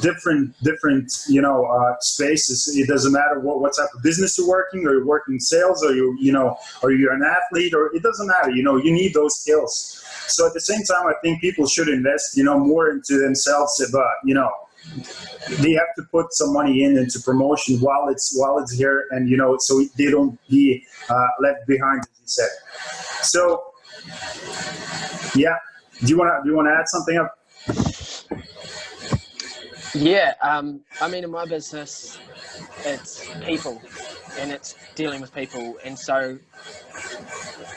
different 0.00 0.54
different 0.62 1.12
you 1.28 1.40
know 1.40 1.64
uh, 1.64 1.96
spaces. 2.00 2.76
It 2.76 2.88
doesn't 2.88 3.12
matter 3.12 3.40
what 3.40 3.60
what 3.60 3.74
type 3.76 3.88
of 3.94 4.02
business 4.02 4.38
you're 4.38 4.48
working, 4.48 4.86
or 4.86 4.92
you're 4.92 5.06
working 5.06 5.38
sales, 5.38 5.84
or 5.84 5.94
you 5.94 6.16
you 6.20 6.32
know, 6.32 6.56
or 6.82 6.92
you're 6.92 7.12
an 7.12 7.22
athlete, 7.22 7.74
or 7.74 7.94
it 7.94 8.02
doesn't 8.02 8.26
matter. 8.26 8.50
You 8.50 8.62
know, 8.62 8.76
you 8.76 8.92
need 8.92 9.14
those 9.14 9.40
skills. 9.40 10.02
So 10.28 10.46
at 10.46 10.54
the 10.54 10.60
same 10.60 10.82
time, 10.82 11.06
I 11.06 11.14
think 11.22 11.40
people 11.40 11.66
should 11.66 11.88
invest, 11.88 12.36
you 12.36 12.44
know, 12.44 12.58
more 12.58 12.90
into 12.90 13.18
themselves, 13.18 13.84
but 13.92 14.02
you 14.24 14.34
know, 14.34 14.50
they 15.60 15.72
have 15.72 15.94
to 15.96 16.02
put 16.10 16.32
some 16.32 16.52
money 16.52 16.84
in 16.84 16.96
into 16.96 17.20
promotion 17.20 17.78
while 17.80 18.08
it's 18.08 18.36
while 18.38 18.58
it's 18.58 18.72
here, 18.72 19.04
and 19.10 19.28
you 19.28 19.36
know, 19.36 19.56
so 19.58 19.82
they 19.96 20.10
don't 20.10 20.38
be 20.48 20.84
uh, 21.08 21.26
left 21.40 21.66
behind, 21.66 22.00
as 22.00 22.20
you 22.20 22.26
said. 22.26 22.48
So, 23.22 23.64
yeah, 25.34 25.56
do 26.00 26.06
you 26.06 26.18
want 26.18 26.30
to 26.30 26.42
do 26.44 26.50
you 26.50 26.56
want 26.56 26.68
to 26.68 26.74
add 26.74 26.88
something 26.88 27.16
up? 27.18 27.38
Yeah, 29.94 30.34
um, 30.42 30.80
I 31.00 31.08
mean, 31.08 31.24
in 31.24 31.30
my 31.30 31.46
business, 31.46 32.18
it's 32.84 33.26
people 33.44 33.80
and 34.38 34.52
it's 34.52 34.74
dealing 34.94 35.20
with 35.20 35.34
people. 35.34 35.78
And 35.84 35.98
so 35.98 36.38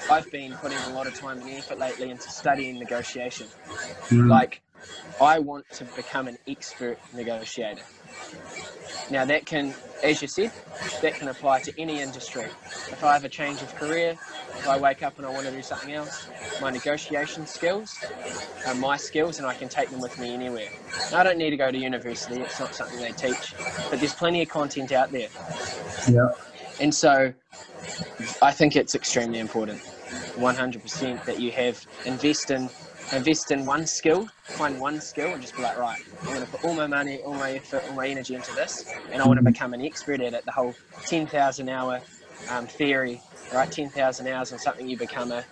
I've 0.10 0.30
been 0.32 0.54
putting 0.56 0.78
a 0.78 0.90
lot 0.90 1.08
of 1.08 1.14
time 1.14 1.42
and 1.42 1.50
effort 1.52 1.80
lately 1.80 2.10
into 2.10 2.30
studying 2.30 2.78
negotiation. 2.80 3.48
Mm, 4.10 4.28
Like, 4.28 4.62
I 5.20 5.40
want 5.40 5.66
to 5.74 5.86
become 5.86 6.28
an 6.28 6.38
expert 6.48 6.98
negotiator. 7.14 7.82
Now, 9.10 9.26
that 9.26 9.46
can, 9.46 9.76
as 10.04 10.22
you 10.22 10.28
said, 10.28 10.52
that 11.02 11.16
can 11.16 11.28
apply 11.28 11.60
to 11.62 11.82
any 11.82 12.00
industry. 12.00 12.48
If 12.92 13.04
I 13.04 13.14
have 13.14 13.24
a 13.24 13.30
change 13.30 13.62
of 13.62 13.76
career, 13.76 14.18
if 14.58 14.68
I 14.68 14.78
wake 14.78 15.04
up 15.04 15.18
and 15.18 15.26
I 15.26 15.30
want 15.30 15.48
to 15.48 15.52
do 15.52 15.62
something 15.62 15.94
else, 15.94 16.28
my 16.60 16.70
negotiation 16.72 17.46
skills 17.46 17.98
are 18.66 18.76
my 18.76 18.98
skills 18.98 19.40
and 19.40 19.48
I 19.48 19.54
can 19.54 19.70
take 19.70 19.90
them 19.90 20.02
with 20.02 20.18
me 20.20 20.34
anywhere. 20.34 20.70
I 21.14 21.24
don't 21.24 21.38
need 21.38 21.50
to 21.52 21.58
go 21.58 21.72
to 21.72 21.78
university, 21.78 22.42
it's 22.42 22.60
not 22.60 22.76
something 22.76 23.00
they 23.00 23.14
teach, 23.14 23.56
but 23.90 24.00
there's 24.00 24.14
plenty 24.14 24.42
of 24.42 24.50
content 24.50 24.92
out 24.92 25.12
there. 25.12 25.30
yeah, 26.08 26.28
And 26.80 26.94
so 26.94 27.34
I 28.42 28.52
think 28.52 28.76
it's 28.76 28.96
extremely 28.96 29.40
important, 29.40 29.82
100%, 30.38 31.26
that 31.26 31.40
you 31.40 31.52
have 31.52 31.78
invest 32.06 32.52
in 32.52 32.70
invest 33.12 33.52
in 33.52 33.66
one 33.66 33.86
skill, 33.86 34.28
find 34.58 34.80
one 34.80 35.02
skill, 35.02 35.34
and 35.34 35.42
just 35.42 35.56
be 35.56 35.62
like, 35.64 35.78
right, 35.78 35.98
I'm 36.28 36.34
going 36.34 36.46
to 36.46 36.52
put 36.52 36.60
all 36.64 36.76
my 36.76 36.88
money, 36.88 37.22
all 37.26 37.36
my 37.36 37.54
effort, 37.54 37.84
all 37.88 37.96
my 37.96 38.08
energy 38.08 38.36
into 38.36 38.54
this, 38.54 38.86
and 39.12 39.22
I 39.22 39.28
want 39.28 39.40
to 39.40 39.44
become 39.44 39.74
an 39.74 39.82
expert 39.82 40.22
at 40.22 40.34
it. 40.34 40.46
The 40.46 40.52
whole 40.52 40.76
10,000 41.08 41.70
hour 41.70 42.02
um, 42.50 42.68
theory, 42.68 43.22
right? 43.52 43.70
10,000 43.72 44.28
hours 44.28 44.52
on 44.52 44.60
something, 44.60 44.88
you 44.88 44.98
become 44.98 45.32
a 45.32 45.44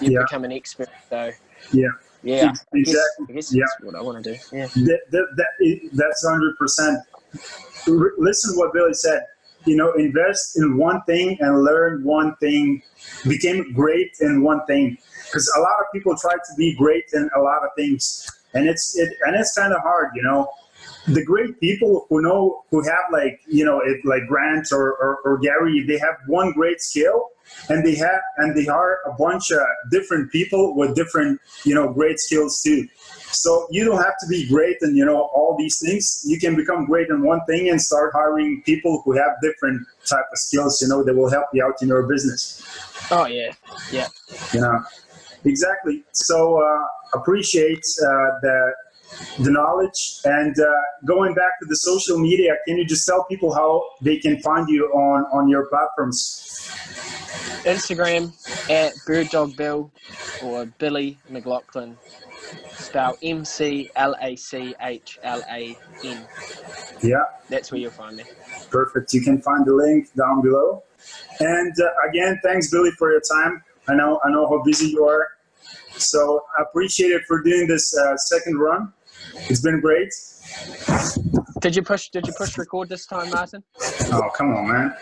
you 0.00 0.10
Yeah. 0.12 0.22
become 0.22 0.44
an 0.44 0.52
expert. 0.52 0.88
So 1.10 1.32
Yeah. 1.72 1.88
yeah, 2.22 2.52
I 2.74 2.78
guess, 2.78 2.94
Exactly. 2.94 3.26
I 3.28 3.32
guess 3.32 3.52
Yeah. 3.52 3.60
that's 3.62 3.76
what 3.80 3.94
I 3.96 4.02
want 4.02 4.24
to 4.24 4.32
do. 4.32 4.38
Yeah. 4.52 4.66
that, 4.74 5.00
that, 5.10 5.26
that, 5.36 5.90
that's 5.94 6.26
hundred 6.26 6.56
percent. 6.56 6.98
Listen 8.18 8.52
to 8.52 8.58
what 8.58 8.72
Billy 8.72 8.94
said. 8.94 9.20
You 9.66 9.76
know, 9.76 9.92
invest 9.94 10.56
in 10.56 10.76
one 10.76 11.02
thing 11.02 11.36
and 11.40 11.62
learn 11.62 12.04
one 12.04 12.36
thing. 12.36 12.82
Became 13.28 13.72
great 13.72 14.16
in 14.20 14.42
one 14.42 14.64
thing 14.66 14.96
because 15.24 15.52
a 15.56 15.60
lot 15.60 15.80
of 15.80 15.86
people 15.92 16.16
try 16.16 16.34
to 16.34 16.54
be 16.56 16.74
great 16.76 17.04
in 17.12 17.28
a 17.36 17.40
lot 17.40 17.64
of 17.64 17.70
things, 17.76 18.28
and 18.54 18.68
it's 18.68 18.96
it 18.96 19.12
and 19.26 19.34
it's 19.36 19.54
kind 19.54 19.72
of 19.72 19.82
hard. 19.82 20.10
You 20.14 20.22
know, 20.22 20.48
the 21.08 21.24
great 21.24 21.58
people 21.60 22.06
who 22.08 22.22
know 22.22 22.64
who 22.70 22.82
have 22.82 23.04
like 23.12 23.40
you 23.46 23.64
know 23.64 23.80
it, 23.80 24.04
like 24.04 24.26
Grant 24.26 24.68
or, 24.72 24.96
or, 24.96 25.18
or 25.24 25.38
Gary, 25.38 25.84
they 25.86 25.98
have 25.98 26.16
one 26.26 26.52
great 26.52 26.80
skill, 26.80 27.28
and 27.68 27.84
they 27.84 27.94
have 27.94 28.20
and 28.38 28.56
they 28.56 28.66
are 28.66 28.98
a 29.06 29.12
bunch 29.12 29.50
of 29.50 29.60
different 29.90 30.32
people 30.32 30.76
with 30.76 30.94
different 30.94 31.40
you 31.64 31.74
know 31.74 31.92
great 31.92 32.18
skills 32.18 32.60
too. 32.62 32.88
So 33.30 33.66
you 33.70 33.84
don't 33.84 34.02
have 34.02 34.14
to 34.20 34.26
be 34.28 34.48
great 34.48 34.76
in 34.82 34.96
you 34.96 35.04
know 35.04 35.30
all 35.34 35.56
these 35.58 35.78
things. 35.78 36.22
You 36.26 36.38
can 36.38 36.56
become 36.56 36.86
great 36.86 37.08
in 37.08 37.22
one 37.22 37.40
thing 37.46 37.68
and 37.68 37.80
start 37.80 38.12
hiring 38.12 38.62
people 38.64 39.02
who 39.04 39.12
have 39.12 39.30
different 39.42 39.86
type 40.06 40.24
of 40.32 40.38
skills. 40.38 40.80
You 40.82 40.88
know 40.88 41.04
that 41.04 41.14
will 41.14 41.30
help 41.30 41.46
you 41.52 41.64
out 41.64 41.80
in 41.82 41.88
your 41.88 42.02
business. 42.04 42.62
Oh 43.10 43.26
yeah, 43.26 43.52
yeah. 43.92 44.08
You 44.52 44.60
know, 44.60 44.82
exactly. 45.44 46.02
So 46.12 46.60
uh, 46.60 47.18
appreciate 47.18 47.84
uh, 48.02 48.40
the 48.42 48.74
the 49.38 49.50
knowledge 49.50 50.20
and 50.24 50.54
uh, 50.58 50.66
going 51.04 51.34
back 51.34 51.58
to 51.60 51.66
the 51.66 51.76
social 51.76 52.18
media. 52.18 52.56
Can 52.66 52.76
you 52.78 52.86
just 52.86 53.06
tell 53.06 53.24
people 53.24 53.54
how 53.54 53.82
they 54.00 54.16
can 54.18 54.40
find 54.40 54.68
you 54.68 54.86
on 54.86 55.24
on 55.32 55.48
your 55.48 55.66
platforms? 55.66 56.42
Instagram 57.64 58.32
at 58.70 58.94
Bird 59.06 59.28
Dog 59.30 59.56
Bill 59.56 59.90
or 60.42 60.66
Billy 60.78 61.18
McLachlan. 61.30 61.96
Spell 62.74 63.16
M 63.22 63.44
C 63.44 63.90
L 63.96 64.14
A 64.20 64.36
C 64.36 64.74
H 64.80 65.18
L 65.24 65.42
A 65.50 65.76
N. 66.04 66.26
Yeah. 67.02 67.24
That's 67.48 67.72
where 67.72 67.80
you'll 67.80 67.90
find 67.90 68.16
me. 68.16 68.24
Perfect. 68.70 69.12
You 69.12 69.20
can 69.22 69.42
find 69.42 69.66
the 69.66 69.74
link 69.74 70.12
down 70.14 70.42
below. 70.42 70.84
And 71.40 71.74
uh, 71.80 72.08
again, 72.08 72.38
thanks, 72.44 72.70
Billy, 72.70 72.90
for 72.92 73.10
your 73.10 73.20
time. 73.20 73.62
I 73.88 73.94
know 73.94 74.20
I 74.24 74.30
know 74.30 74.48
how 74.48 74.62
busy 74.64 74.88
you 74.88 75.04
are, 75.04 75.28
so 75.96 76.44
I 76.58 76.62
appreciate 76.62 77.10
it 77.12 77.22
for 77.26 77.42
doing 77.42 77.66
this 77.66 77.96
uh, 77.96 78.16
second 78.16 78.58
run. 78.58 78.92
It's 79.48 79.60
been 79.60 79.80
great. 79.80 80.12
Did 81.60 81.74
you 81.74 81.82
push? 81.82 82.08
Did 82.10 82.26
you 82.26 82.32
push 82.32 82.56
record 82.58 82.88
this 82.88 83.06
time, 83.06 83.30
Martin? 83.30 83.62
Oh, 84.12 84.30
come 84.34 84.54
on, 84.54 84.68
man. 84.68 84.94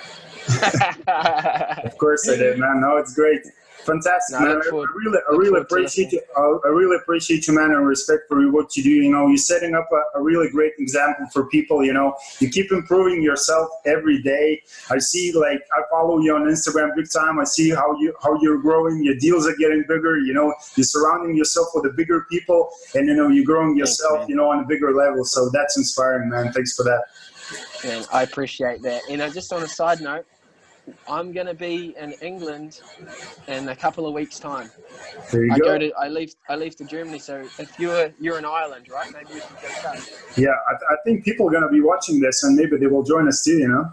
Of 1.84 1.98
course 1.98 2.28
I 2.28 2.36
did, 2.36 2.58
man. 2.58 2.80
No, 2.80 2.96
it's 2.96 3.14
great. 3.14 3.42
Fantastic, 3.84 4.40
No, 4.40 4.46
I 4.46 4.48
man. 4.48 4.56
look 4.72 4.88
I 4.88 4.92
really, 4.96 5.18
I 5.30 5.36
really 5.36 5.60
appreciate 5.60 6.10
you. 6.12 6.20
I 6.36 6.40
I 6.64 6.68
really 6.68 6.96
appreciate 6.96 7.46
you, 7.46 7.54
man, 7.54 7.70
and 7.70 7.86
respect 7.86 8.22
for 8.28 8.50
what 8.50 8.74
you 8.76 8.82
do. 8.82 8.88
You 8.90 9.10
know, 9.12 9.26
you're 9.28 9.36
setting 9.36 9.74
up 9.74 9.88
a, 9.92 10.18
a 10.18 10.22
really 10.22 10.48
great 10.50 10.72
example 10.78 11.26
for 11.34 11.46
people. 11.48 11.84
You 11.84 11.92
know, 11.92 12.14
you 12.40 12.48
keep 12.48 12.72
improving 12.72 13.22
yourself 13.22 13.68
every 13.84 14.22
day. 14.22 14.62
I 14.90 14.98
see, 14.98 15.32
like, 15.32 15.60
I 15.76 15.82
follow 15.90 16.18
you 16.20 16.34
on 16.34 16.44
Instagram 16.44 16.94
big 16.96 17.10
time. 17.12 17.38
I 17.38 17.44
see 17.44 17.70
how 17.70 17.94
you 18.00 18.14
how 18.22 18.40
you're 18.40 18.58
growing. 18.58 19.04
Your 19.04 19.16
deals 19.16 19.46
are 19.46 19.56
getting 19.56 19.84
bigger. 19.86 20.18
You 20.18 20.32
know, 20.32 20.54
you're 20.76 20.84
surrounding 20.84 21.36
yourself 21.36 21.68
with 21.74 21.84
the 21.84 21.90
bigger 21.90 22.26
people, 22.30 22.70
and 22.94 23.06
you 23.06 23.14
know, 23.14 23.28
you're 23.28 23.44
growing 23.44 23.76
yourself. 23.76 24.20
man. 24.20 24.28
you 24.30 24.36
know, 24.36 24.50
on 24.50 24.60
a 24.60 24.66
bigger 24.66 24.94
level. 24.94 25.24
So 25.26 25.50
that's 25.52 25.76
inspiring, 25.76 26.30
man. 26.30 26.52
Thanks 26.52 26.74
for 26.74 26.84
that. 26.84 27.02
Man, 27.84 28.04
I 28.10 28.22
appreciate 28.22 28.80
that. 28.82 29.02
You 29.08 29.14
uh, 29.14 29.18
know, 29.18 29.28
just 29.30 29.52
on 29.52 29.62
a 29.62 29.68
side 29.68 30.00
note, 30.00 30.24
I'm 31.08 31.32
going 31.32 31.46
to 31.46 31.54
be 31.54 31.94
in 31.98 32.12
England 32.20 32.80
in 33.48 33.68
a 33.68 33.76
couple 33.76 34.06
of 34.06 34.14
weeks' 34.14 34.38
time. 34.38 34.70
There 35.30 35.44
you 35.44 35.52
I 35.52 35.58
go. 35.58 35.64
go 35.64 35.78
to, 35.78 35.92
I 35.94 36.08
leave, 36.08 36.34
I 36.48 36.56
leave 36.56 36.76
to 36.76 36.84
Germany. 36.84 37.18
So 37.18 37.46
if 37.58 37.78
you're, 37.78 38.12
you're 38.20 38.38
in 38.38 38.44
Ireland, 38.44 38.88
right? 38.90 39.10
Maybe 39.12 39.34
we 39.34 39.40
can 39.40 39.56
get. 39.62 40.12
Yeah, 40.36 40.48
I, 40.50 40.94
I 40.94 40.96
think 41.04 41.24
people 41.24 41.48
are 41.48 41.52
gonna 41.52 41.70
be 41.70 41.80
watching 41.80 42.20
this, 42.20 42.42
and 42.42 42.56
maybe 42.56 42.76
they 42.76 42.86
will 42.86 43.02
join 43.02 43.28
us 43.28 43.42
too. 43.42 43.58
You 43.58 43.68
know. 43.68 43.92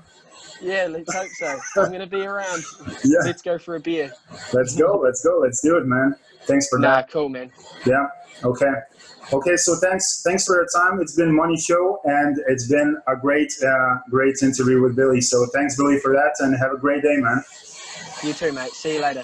Yeah, 0.62 0.88
let's 0.90 1.14
hope 1.14 1.30
so. 1.38 1.60
I'm 1.82 1.90
going 1.90 2.02
to 2.02 2.08
be 2.08 2.22
around. 2.22 2.64
Yeah. 3.04 3.20
Let's 3.26 3.42
go 3.42 3.58
for 3.58 3.76
a 3.76 3.80
beer. 3.80 4.12
Let's 4.54 4.76
go. 4.76 5.00
Let's 5.04 5.24
go. 5.24 5.40
Let's 5.42 5.62
do 5.62 5.78
it, 5.78 5.86
man. 5.86 6.16
Thanks 6.46 6.68
for 6.70 6.80
Nah, 6.80 6.98
that. 6.98 7.10
cool, 7.12 7.30
man. 7.30 7.52
Yeah. 7.86 8.08
Okay. 8.44 8.72
Okay. 9.34 9.56
So 9.58 9.76
thanks. 9.76 10.22
Thanks 10.24 10.46
for 10.46 10.56
your 10.56 10.68
time. 10.76 11.00
It's 11.02 11.16
been 11.16 11.36
Money 11.36 11.58
Show, 11.58 12.00
and 12.06 12.38
it's 12.48 12.68
been 12.68 12.98
a 13.08 13.16
great, 13.16 13.52
uh, 13.66 13.98
great 14.10 14.36
interview 14.42 14.82
with 14.82 14.96
Billy. 14.96 15.22
So 15.22 15.46
thanks, 15.54 15.76
Billy, 15.78 16.00
for 16.00 16.14
that, 16.14 16.36
and 16.40 16.56
have 16.58 16.72
a 16.74 16.78
great 16.78 17.02
day, 17.04 17.18
man. 17.18 17.44
You 18.24 18.34
too, 18.34 18.52
mate. 18.52 18.72
See 18.72 18.96
you 18.96 19.02
later. 19.02 19.24